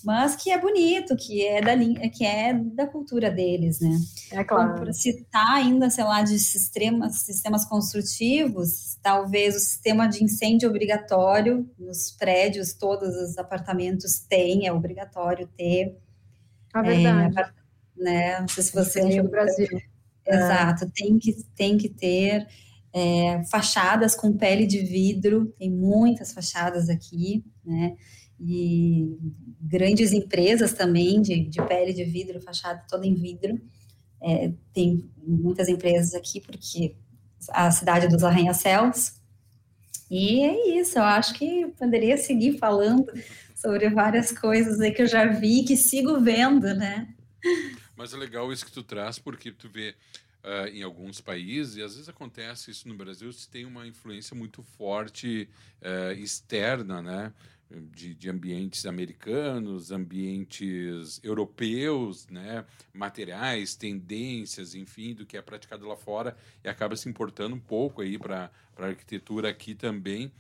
Mas 0.07 0.37
que 0.37 0.53
é 0.53 0.61
bonito, 0.61 1.17
que 1.17 1.45
é 1.45 1.61
da 1.61 1.75
linha, 1.75 2.09
que 2.09 2.25
é 2.25 2.55
da 2.55 2.87
cultura 2.87 3.29
deles, 3.29 3.81
né? 3.81 3.99
É 4.31 4.45
claro. 4.45 4.77
Para 4.77 4.93
citar 4.93 5.55
ainda, 5.57 5.91
sei 5.91 6.05
lá, 6.05 6.23
de 6.23 6.39
sistemas, 6.39 7.23
sistemas 7.23 7.65
construtivos, 7.65 8.97
talvez 9.03 9.57
o 9.57 9.59
sistema 9.59 10.07
de 10.07 10.23
incêndio 10.23 10.69
obrigatório 10.71 11.69
nos 11.77 12.13
prédios, 12.13 12.73
todos 12.73 13.17
os 13.17 13.37
apartamentos 13.37 14.21
têm, 14.21 14.69
é 14.69 14.73
obrigatório 14.73 15.49
ter. 15.57 15.99
A 16.73 16.83
verdade. 16.83 17.53
É, 17.99 18.01
né? 18.01 18.41
Não 18.43 18.49
sei 18.49 18.63
se 18.63 18.73
você 18.73 19.03
lembra. 19.03 19.25
do 19.25 19.31
Brasil. 19.31 19.69
Exato, 20.25 20.85
é. 20.85 20.89
tem 20.95 21.19
que 21.19 21.33
tem 21.57 21.77
que 21.77 21.89
ter 21.89 22.47
é, 22.93 23.43
fachadas 23.51 24.15
com 24.15 24.37
pele 24.37 24.69
de 24.69 24.83
vidro, 24.83 25.53
tem 25.59 25.69
muitas 25.69 26.33
fachadas 26.33 26.89
aqui, 26.89 27.45
né? 27.65 27.97
E 28.41 29.17
grandes 29.61 30.13
empresas 30.13 30.73
também 30.73 31.23
de, 31.23 31.45
de 31.47 31.63
pele 31.63 31.93
de 31.93 32.05
vidro, 32.05 32.41
fachada 32.41 32.85
toda 32.89 33.07
em 33.07 33.15
vidro. 33.15 33.61
É, 34.23 34.53
tem 34.73 35.11
muitas 35.27 35.69
empresas 35.69 36.15
aqui, 36.15 36.41
porque 36.41 36.97
a 37.51 37.71
cidade 37.71 38.09
dos 38.09 38.25
arranha-céus. 38.25 39.15
E 40.11 40.43
é 40.43 40.81
isso, 40.81 40.99
eu 40.99 41.03
acho 41.03 41.35
que 41.35 41.67
poderia 41.79 42.17
seguir 42.17 42.59
falando 42.59 43.07
sobre 43.55 43.89
várias 43.91 44.31
coisas 44.31 44.81
aí 44.81 44.93
que 44.93 45.03
eu 45.03 45.07
já 45.07 45.27
vi 45.27 45.65
que 45.65 45.77
sigo 45.77 46.21
vendo, 46.21 46.73
né? 46.75 47.09
Mas 47.97 48.13
é 48.13 48.17
legal 48.17 48.53
isso 48.53 48.65
que 48.65 48.73
tu 48.73 48.83
traz, 48.83 49.19
porque 49.19 49.51
tu 49.51 49.69
vê 49.69 49.95
uh, 50.45 50.69
em 50.69 50.83
alguns 50.83 51.21
países, 51.21 51.77
e 51.77 51.83
às 51.83 51.95
vezes 51.95 52.09
acontece 52.09 52.71
isso 52.71 52.87
no 52.87 52.95
Brasil, 52.95 53.33
se 53.33 53.49
tem 53.49 53.65
uma 53.65 53.87
influência 53.87 54.37
muito 54.37 54.63
forte 54.63 55.49
uh, 55.83 56.13
externa, 56.13 57.03
né? 57.03 57.33
De, 57.71 58.15
de, 58.15 58.31
ambientes 58.31 58.87
americanos, 58.87 59.91
ambientes 59.91 61.21
europeus, 61.23 62.27
né, 62.29 62.65
materiais, 62.93 63.75
tendências, 63.75 64.75
enfim, 64.75 65.15
do 65.15 65.27
que 65.27 65.37
é 65.37 65.43
praticado 65.43 65.87
lá 65.87 65.97
fora 65.97 66.37
e 66.63 66.69
acaba 66.69 66.97
se 66.97 67.09
importando 67.09 67.57
um 67.57 67.61
pouco 67.61 68.03
aí 68.03 68.19
para 68.19 68.51
a 68.77 68.87
arquitetura 68.87 69.51
aqui 69.51 69.75
também. 69.75 70.33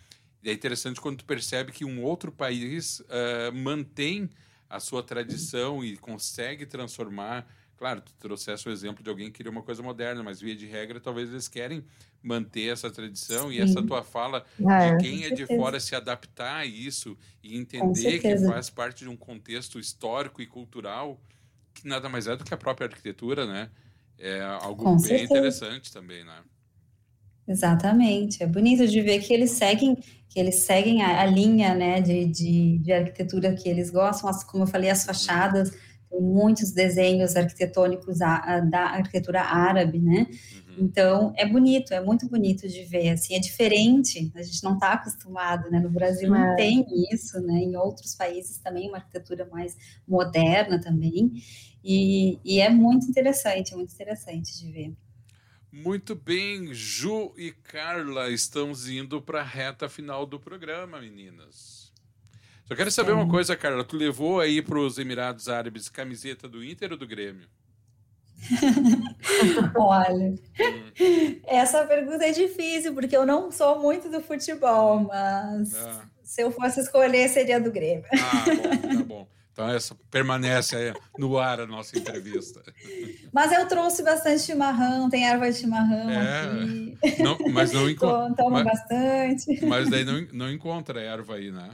E 0.42 0.50
é 0.50 0.52
interessante 0.52 1.00
quando 1.00 1.18
tu 1.18 1.24
percebe 1.24 1.72
que 1.72 1.84
um 1.84 2.02
outro 2.02 2.30
país 2.30 3.00
uh, 3.00 3.52
mantém 3.52 4.30
a 4.70 4.78
sua 4.78 5.02
tradição 5.02 5.84
e 5.84 5.96
consegue 5.96 6.66
transformar. 6.66 7.46
Claro, 7.76 8.00
tu 8.00 8.12
trouxeste 8.18 8.68
o 8.68 8.72
exemplo 8.72 9.02
de 9.02 9.10
alguém 9.10 9.26
que 9.26 9.38
queria 9.38 9.50
uma 9.50 9.62
coisa 9.62 9.82
moderna, 9.82 10.22
mas 10.22 10.40
via 10.40 10.54
de 10.54 10.66
regra, 10.66 11.00
talvez 11.00 11.30
eles 11.30 11.48
querem 11.48 11.84
manter 12.26 12.72
essa 12.72 12.90
tradição 12.90 13.48
Sim. 13.48 13.54
e 13.54 13.60
essa 13.60 13.80
tua 13.82 14.02
fala 14.02 14.44
é, 14.60 14.96
de 14.96 15.02
quem 15.02 15.24
é 15.24 15.30
de 15.30 15.46
fora 15.46 15.78
se 15.78 15.94
adaptar 15.94 16.56
a 16.56 16.66
isso 16.66 17.16
e 17.42 17.56
entender 17.56 18.18
que 18.18 18.36
faz 18.38 18.68
parte 18.68 19.04
de 19.04 19.08
um 19.08 19.16
contexto 19.16 19.78
histórico 19.78 20.42
e 20.42 20.46
cultural 20.46 21.20
que 21.72 21.86
nada 21.86 22.08
mais 22.08 22.26
é 22.26 22.34
do 22.34 22.42
que 22.42 22.54
a 22.54 22.56
própria 22.56 22.88
arquitetura, 22.88 23.46
né? 23.46 23.68
É 24.18 24.40
algo 24.42 24.82
Com 24.82 24.96
bem 24.96 25.08
certeza. 25.08 25.24
interessante 25.24 25.92
também, 25.92 26.24
né? 26.24 26.38
Exatamente. 27.46 28.42
É 28.42 28.46
bonito 28.46 28.88
de 28.88 29.00
ver 29.02 29.20
que 29.20 29.32
eles 29.32 29.50
seguem, 29.50 29.94
que 30.28 30.40
eles 30.40 30.56
seguem 30.56 31.02
a, 31.02 31.20
a 31.20 31.26
linha, 31.26 31.74
né, 31.74 32.00
de, 32.00 32.24
de, 32.24 32.78
de, 32.78 32.92
arquitetura 32.92 33.54
que 33.54 33.68
eles 33.68 33.90
gostam. 33.90 34.28
As, 34.28 34.42
como 34.42 34.64
eu 34.64 34.66
falei, 34.66 34.90
as 34.90 35.04
fachadas, 35.04 35.70
tem 36.10 36.20
muitos 36.20 36.72
desenhos 36.72 37.36
arquitetônicos 37.36 38.20
a, 38.20 38.36
a, 38.36 38.60
da 38.60 38.80
arquitetura 38.86 39.42
árabe, 39.42 39.98
né? 39.98 40.26
Uhum. 40.30 40.65
Então, 40.78 41.32
é 41.36 41.46
bonito, 41.46 41.92
é 41.94 42.00
muito 42.00 42.28
bonito 42.28 42.68
de 42.68 42.84
ver, 42.84 43.10
assim, 43.10 43.34
é 43.34 43.38
diferente, 43.38 44.30
a 44.34 44.42
gente 44.42 44.62
não 44.62 44.74
está 44.74 44.92
acostumado, 44.92 45.70
né? 45.70 45.80
No 45.80 45.90
Brasil 45.90 46.34
é. 46.34 46.38
não 46.38 46.56
tem 46.56 46.86
isso, 47.10 47.40
né? 47.40 47.54
Em 47.54 47.76
outros 47.76 48.14
países 48.14 48.58
também, 48.58 48.88
uma 48.88 48.98
arquitetura 48.98 49.48
mais 49.50 49.76
moderna 50.06 50.80
também, 50.80 51.32
e, 51.82 52.38
e 52.44 52.60
é 52.60 52.68
muito 52.68 53.06
interessante, 53.06 53.72
é 53.72 53.76
muito 53.76 53.94
interessante 53.94 54.58
de 54.58 54.70
ver. 54.70 54.92
Muito 55.72 56.14
bem, 56.14 56.72
Ju 56.72 57.34
e 57.36 57.52
Carla, 57.52 58.30
estamos 58.30 58.88
indo 58.88 59.20
para 59.20 59.40
a 59.40 59.44
reta 59.44 59.88
final 59.88 60.24
do 60.24 60.40
programa, 60.40 61.00
meninas. 61.00 61.92
Só 62.64 62.74
quero 62.74 62.90
saber 62.90 63.12
é. 63.12 63.14
uma 63.14 63.28
coisa, 63.28 63.56
Carla, 63.56 63.84
tu 63.84 63.96
levou 63.96 64.40
aí 64.40 64.60
para 64.60 64.78
os 64.78 64.98
Emirados 64.98 65.48
Árabes 65.48 65.88
camiseta 65.88 66.48
do 66.48 66.64
Inter 66.64 66.92
ou 66.92 66.98
do 66.98 67.06
Grêmio? 67.06 67.46
Olha, 69.75 70.35
essa 71.46 71.85
pergunta 71.85 72.25
é 72.25 72.33
difícil, 72.33 72.94
porque 72.94 73.16
eu 73.16 73.27
não 73.27 73.51
sou 73.51 73.81
muito 73.81 74.09
do 74.09 74.20
futebol, 74.20 75.01
mas 75.01 75.75
ah. 75.75 76.03
se 76.22 76.42
eu 76.42 76.51
fosse 76.51 76.81
escolher, 76.81 77.29
seria 77.29 77.61
do 77.61 77.72
Grêmio. 77.72 78.05
Ah, 78.12 78.44
bom, 78.44 78.96
tá 78.96 79.05
bom. 79.05 79.29
Então, 79.57 79.70
essa 79.70 79.96
permanece 80.11 80.92
no 81.18 81.38
ar 81.38 81.61
a 81.61 81.66
nossa 81.66 81.99
entrevista. 81.99 82.62
Mas 83.33 83.51
eu 83.53 83.66
trouxe 83.66 84.03
bastante 84.03 84.42
chimarrão, 84.42 85.09
tem 85.09 85.27
erva 85.27 85.51
de 85.51 85.57
chimarrão 85.57 86.11
é, 86.11 86.42
aqui. 86.42 86.99
Não, 87.22 87.38
mas 87.51 87.72
não 87.72 87.88
encontra. 87.88 88.35
Tomo 88.35 88.62
bastante. 88.62 89.64
Mas 89.64 89.88
daí 89.88 90.05
não, 90.05 90.29
não 90.31 90.53
encontra 90.53 91.01
erva 91.01 91.37
aí, 91.37 91.51
né? 91.51 91.70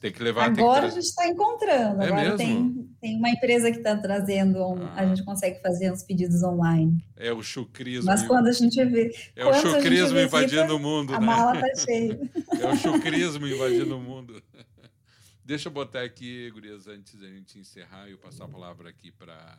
Tem 0.00 0.10
que 0.10 0.22
levar. 0.22 0.46
Agora 0.46 0.80
que 0.80 0.86
a 0.86 0.90
gente 0.92 1.04
está 1.04 1.28
encontrando. 1.28 2.02
É 2.02 2.06
Agora 2.06 2.22
mesmo? 2.22 2.38
Tem, 2.38 2.88
tem 3.02 3.16
uma 3.18 3.28
empresa 3.28 3.70
que 3.70 3.76
está 3.76 3.94
trazendo, 3.94 4.58
ah. 4.58 4.94
a 4.96 5.06
gente 5.06 5.22
consegue 5.22 5.60
fazer 5.60 5.92
os 5.92 6.02
pedidos 6.02 6.42
online. 6.42 7.04
É 7.14 7.30
o 7.30 7.42
chucrismo. 7.42 8.06
Mas 8.06 8.26
quando 8.26 8.46
a 8.46 8.52
gente 8.52 8.82
vê. 8.86 9.14
É 9.36 9.44
o 9.44 9.52
chucrismo 9.52 10.16
visita, 10.16 10.22
invadindo 10.22 10.74
o 10.74 10.80
mundo, 10.80 11.14
a 11.14 11.20
né? 11.20 11.26
Mala 11.26 11.60
está 11.60 11.74
cheia. 11.84 12.18
É 12.58 12.66
o 12.66 12.76
chucrismo 12.76 13.46
invadindo 13.46 13.94
o 13.94 14.00
mundo. 14.00 14.42
Deixa 15.44 15.68
eu 15.68 15.72
botar 15.72 16.02
aqui, 16.02 16.50
Gurias, 16.50 16.86
antes 16.86 17.20
da 17.20 17.26
gente 17.26 17.58
encerrar 17.58 18.08
e 18.08 18.12
eu 18.12 18.18
passar 18.18 18.46
a 18.46 18.48
palavra 18.48 18.88
aqui 18.88 19.12
para 19.12 19.58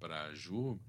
a 0.00 0.34
Ju. 0.34 0.80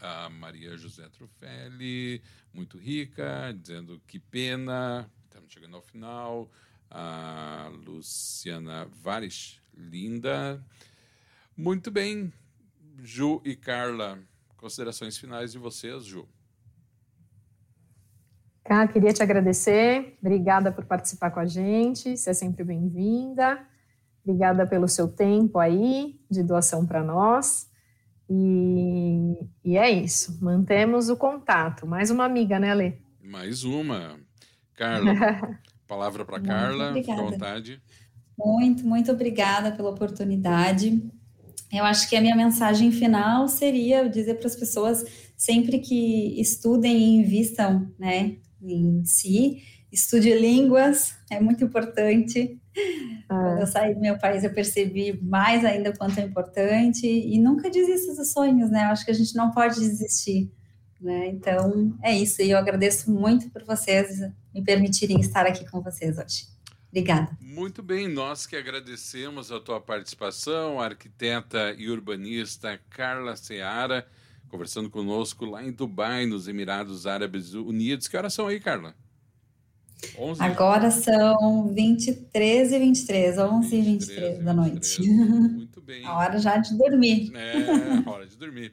A 0.00 0.28
Maria 0.28 0.76
José 0.76 1.08
Trufelli, 1.08 2.22
muito 2.52 2.78
rica, 2.78 3.52
dizendo 3.60 4.00
que 4.06 4.18
pena, 4.18 5.10
estamos 5.24 5.52
chegando 5.52 5.74
ao 5.74 5.82
final 5.82 6.48
a 6.90 7.70
Luciana 7.86 8.86
Vares, 9.02 9.60
linda. 9.74 10.62
Muito 11.56 11.90
bem, 11.90 12.32
Ju 13.02 13.40
e 13.44 13.54
Carla, 13.54 14.18
considerações 14.56 15.18
finais 15.18 15.52
de 15.52 15.58
vocês, 15.58 16.04
Ju. 16.04 16.28
Cá, 18.64 18.86
queria 18.86 19.12
te 19.12 19.22
agradecer, 19.22 20.18
obrigada 20.20 20.70
por 20.70 20.84
participar 20.84 21.30
com 21.30 21.40
a 21.40 21.46
gente, 21.46 22.16
você 22.16 22.30
é 22.30 22.34
sempre 22.34 22.62
bem-vinda, 22.64 23.66
obrigada 24.22 24.66
pelo 24.66 24.86
seu 24.86 25.08
tempo 25.08 25.58
aí 25.58 26.20
de 26.30 26.42
doação 26.42 26.86
para 26.86 27.02
nós. 27.02 27.70
E, 28.28 29.48
e, 29.64 29.78
é 29.78 29.90
isso, 29.90 30.38
mantemos 30.44 31.08
o 31.08 31.16
contato. 31.16 31.86
Mais 31.86 32.10
uma 32.10 32.26
amiga, 32.26 32.58
né, 32.58 32.74
Lê? 32.74 32.98
Mais 33.22 33.64
uma. 33.64 34.20
Carla, 34.74 35.12
Palavra 35.88 36.22
para 36.22 36.38
Carla, 36.38 36.92
fique 36.92 37.10
à 37.10 37.16
vontade. 37.16 37.80
Muito, 38.38 38.86
muito 38.86 39.10
obrigada 39.10 39.72
pela 39.72 39.88
oportunidade. 39.88 41.02
Eu 41.72 41.84
acho 41.84 42.08
que 42.08 42.14
a 42.14 42.20
minha 42.20 42.36
mensagem 42.36 42.92
final 42.92 43.48
seria 43.48 44.08
dizer 44.08 44.34
para 44.34 44.46
as 44.46 44.54
pessoas 44.54 45.04
sempre 45.36 45.78
que 45.78 46.38
estudem 46.40 46.96
e 46.96 47.16
invistam 47.16 47.90
né, 47.98 48.36
em 48.62 49.02
si, 49.04 49.62
estude 49.90 50.32
línguas, 50.34 51.14
é 51.30 51.40
muito 51.40 51.64
importante. 51.64 52.60
Ah. 53.28 53.34
Quando 53.34 53.60
eu 53.60 53.66
saí 53.66 53.94
do 53.94 54.00
meu 54.00 54.18
país, 54.18 54.44
eu 54.44 54.52
percebi 54.52 55.18
mais 55.22 55.64
ainda 55.64 55.92
quanto 55.96 56.18
é 56.20 56.22
importante 56.22 57.06
e 57.06 57.38
nunca 57.38 57.70
desista 57.70 58.14
dos 58.14 58.32
sonhos, 58.32 58.70
né? 58.70 58.84
Eu 58.84 58.90
acho 58.90 59.04
que 59.04 59.10
a 59.10 59.14
gente 59.14 59.34
não 59.34 59.50
pode 59.50 59.80
desistir. 59.80 60.50
Né? 61.00 61.28
Então, 61.28 61.96
é 62.02 62.16
isso. 62.16 62.42
E 62.42 62.50
eu 62.50 62.58
agradeço 62.58 63.10
muito 63.10 63.50
por 63.50 63.64
vocês 63.64 64.20
me 64.52 64.62
permitirem 64.62 65.20
estar 65.20 65.46
aqui 65.46 65.68
com 65.70 65.80
vocês 65.80 66.18
hoje. 66.18 66.46
Obrigada. 66.88 67.36
Muito 67.40 67.82
bem, 67.82 68.08
nós 68.08 68.46
que 68.46 68.56
agradecemos 68.56 69.52
a 69.52 69.60
tua 69.60 69.80
participação, 69.80 70.80
arquiteta 70.80 71.74
e 71.76 71.90
urbanista 71.90 72.80
Carla 72.88 73.36
Seara, 73.36 74.06
conversando 74.48 74.88
conosco 74.88 75.44
lá 75.44 75.62
em 75.62 75.70
Dubai, 75.70 76.24
nos 76.24 76.48
Emirados 76.48 77.06
Árabes 77.06 77.52
Unidos. 77.52 78.08
Que 78.08 78.16
horas 78.16 78.32
são 78.32 78.48
aí, 78.48 78.58
Carla? 78.58 78.94
11? 80.18 80.42
Agora 80.42 80.90
são 80.90 81.68
23 81.74 82.72
e 82.72 82.78
23, 82.78 83.38
11 83.38 83.76
e 83.76 83.82
23, 83.82 84.18
23 84.20 84.44
da 84.44 84.54
noite. 84.54 85.02
Muito 85.02 85.80
bem. 85.80 86.04
A 86.04 86.16
hora 86.16 86.38
já 86.38 86.56
de 86.56 86.76
dormir. 86.76 87.32
É, 87.34 88.08
hora 88.08 88.26
de 88.26 88.36
dormir. 88.36 88.72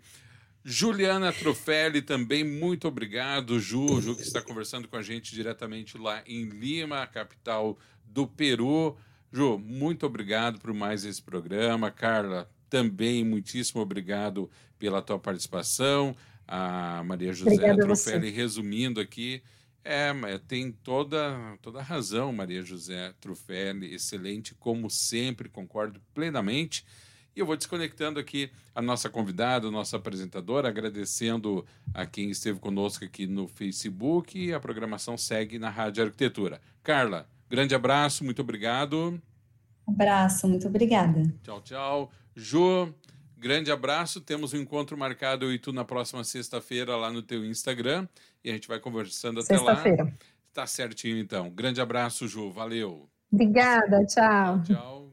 Juliana 0.68 1.32
Trufelli, 1.32 2.02
também 2.02 2.44
muito 2.44 2.88
obrigado. 2.88 3.60
Ju, 3.60 4.02
Ju 4.02 4.16
que 4.16 4.24
está 4.24 4.42
conversando 4.42 4.88
com 4.88 4.98
a 4.98 5.02
gente 5.04 5.36
diretamente 5.36 5.96
lá 5.96 6.24
em 6.26 6.46
Lima, 6.46 7.06
capital 7.06 7.78
do 8.04 8.26
Peru. 8.26 8.98
Ju, 9.32 9.60
muito 9.60 10.08
obrigado 10.08 10.60
por 10.60 10.74
mais 10.74 11.06
esse 11.06 11.22
programa. 11.22 11.92
Carla, 11.92 12.50
também 12.68 13.24
muitíssimo 13.24 13.80
obrigado 13.80 14.50
pela 14.80 15.04
tua 15.04 15.20
participação. 15.20 16.16
A 16.48 17.04
Maria 17.04 17.32
José 17.32 17.52
Obrigada 17.52 17.84
Trufelli, 17.84 18.32
resumindo 18.32 19.00
aqui, 19.00 19.44
é, 19.84 20.12
tem 20.48 20.72
toda, 20.72 21.58
toda 21.62 21.80
a 21.80 21.84
razão, 21.84 22.34
Maria 22.34 22.64
José 22.64 23.14
Trufelli, 23.22 23.94
excelente, 23.94 24.56
como 24.56 24.90
sempre, 24.90 25.48
concordo 25.48 26.02
plenamente. 26.12 26.84
E 27.36 27.40
eu 27.42 27.46
vou 27.46 27.58
desconectando 27.58 28.18
aqui 28.18 28.50
a 28.74 28.82
nossa 28.82 29.10
convidada, 29.10 29.68
a 29.68 29.72
nossa 29.72 29.98
apresentadora, 29.98 30.70
agradecendo 30.70 31.66
a 31.94 32.06
quem 32.06 32.30
esteve 32.30 32.60
conosco 32.60 33.04
aqui 33.04 33.28
no 33.28 33.46
Facebook 33.46 34.40
e 34.40 34.54
a 34.54 34.60
programação 34.60 35.18
segue 35.18 35.60
na 35.60 35.70
Rádio 35.70 36.06
Arquitetura. 36.06 36.62
Carla, 36.82 37.28
grande 37.50 37.76
abraço, 37.76 38.24
muito 38.24 38.42
obrigado. 38.42 39.22
Abraço, 39.86 40.48
muito 40.48 40.68
obrigada. 40.68 41.24
Tchau, 41.44 41.62
tchau. 41.62 42.12
Ju, 42.34 42.94
grande 43.38 43.70
abraço. 43.70 44.22
Temos 44.22 44.54
um 44.54 44.58
encontro 44.58 44.98
marcado 44.98 45.52
e 45.52 45.60
tu 45.60 45.74
na 45.74 45.84
próxima 45.84 46.24
sexta-feira 46.24 46.96
lá 46.96 47.12
no 47.12 47.22
teu 47.22 47.44
Instagram 47.44 48.08
e 48.46 48.50
a 48.50 48.54
gente 48.54 48.70
vai 48.70 48.80
conversando 48.80 49.42
até 49.42 49.58
lá. 49.58 49.76
Sexta-feira. 49.76 50.14
Tá 50.54 50.66
certinho 50.66 51.18
então. 51.18 51.50
Grande 51.50 51.82
abraço, 51.82 52.30
Ju. 52.30 52.50
Valeu. 52.50 53.10
Obrigada, 53.30 54.06
tchau. 54.06 54.64
Tchau 54.64 55.05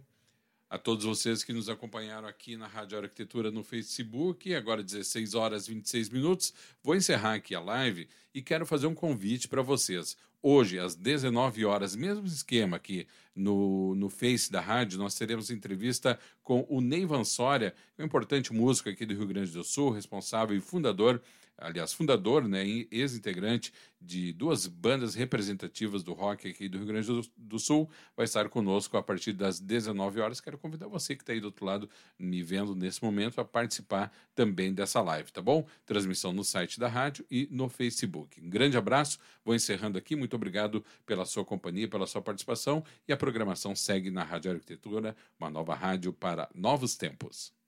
a 0.73 0.79
todos 0.79 1.05
vocês 1.05 1.45
que 1.45 1.53
nos 1.53 1.69
acompanharam 1.69 2.27
aqui 2.27 2.57
na 2.57 2.67
Rádio 2.67 2.97
Arquitetura 2.97 3.51
no 3.51 3.63
Facebook, 3.63 4.55
agora 4.55 4.83
16 4.83 5.35
horas 5.35 5.69
e 5.69 5.75
26 5.75 6.09
minutos. 6.09 6.55
Vou 6.83 6.97
encerrar 6.97 7.35
aqui 7.35 7.55
a 7.55 7.61
live 7.61 8.09
e 8.35 8.41
quero 8.41 8.65
fazer 8.65 8.87
um 8.87 8.95
convite 8.95 9.49
para 9.49 9.61
vocês. 9.61 10.17
Hoje, 10.43 10.79
às 10.79 10.95
19 10.95 11.67
horas, 11.67 11.95
mesmo 11.95 12.25
esquema 12.27 12.79
aqui 12.79 13.07
no, 13.37 13.95
no 13.95 14.09
Face 14.09 14.51
da 14.51 14.63
rádio, 14.63 14.99
nós 14.99 15.15
teremos 15.15 15.51
entrevista 15.51 16.19
com 16.43 16.65
o 16.71 16.81
Neivan 16.81 17.23
Soria, 17.23 17.75
um 17.99 18.05
importante 18.07 18.51
músico 18.51 18.89
aqui 18.89 19.05
do 19.05 19.13
Rio 19.13 19.27
Grande 19.27 19.53
do 19.53 19.63
Sul, 19.63 19.91
responsável 19.91 20.57
e 20.57 20.61
fundador 20.61 21.21
aliás, 21.63 21.93
fundador, 21.93 22.47
né, 22.47 22.65
ex-integrante 22.91 23.73
de 24.01 24.33
duas 24.33 24.67
bandas 24.67 25.15
representativas 25.15 26.03
do 26.03 26.13
rock 26.13 26.49
aqui 26.49 26.69
do 26.69 26.79
Rio 26.79 26.87
Grande 26.87 27.31
do 27.37 27.59
Sul, 27.59 27.89
vai 28.17 28.25
estar 28.25 28.49
conosco 28.49 28.97
a 28.97 29.03
partir 29.03 29.33
das 29.33 29.61
19 29.61 30.21
horas. 30.21 30.41
Quero 30.41 30.59
convidar 30.59 30.89
você 30.89 31.15
que 31.15 31.23
está 31.23 31.33
aí 31.33 31.41
do 31.41 31.47
outro 31.47 31.65
lado, 31.65 31.89
me 32.19 32.43
vendo 32.43 32.75
nesse 32.75 33.03
momento, 33.03 33.41
a 33.41 33.45
participar 33.45 34.13
também 34.35 34.75
dessa 34.75 35.01
live, 35.01 35.31
tá 35.31 35.41
bom? 35.41 35.67
Transmissão 35.87 36.33
no 36.33 36.43
site 36.43 36.81
da 36.81 36.89
rádio 36.89 37.25
e 37.31 37.49
no 37.51 37.69
Facebook. 37.69 38.41
Um 38.41 38.51
grande 38.51 38.77
abraço, 38.77 39.19
vou 39.45 39.55
encerrando 39.55 39.97
aqui. 39.97 40.17
Muito 40.17 40.35
obrigado 40.35 40.85
pela 41.07 41.25
sua 41.25 41.45
companhia, 41.45 41.89
pela 41.89 42.07
sua 42.07 42.21
participação 42.21 42.85
e 43.07 43.13
a 43.13 43.17
programação 43.17 43.75
segue 43.77 44.11
na 44.11 44.25
Rádio 44.25 44.53
Arquitetura, 44.53 45.17
uma 45.39 45.49
nova 45.49 45.75
rádio 45.75 46.13
para 46.13 46.49
novos 46.55 46.97
tempos. 46.97 47.62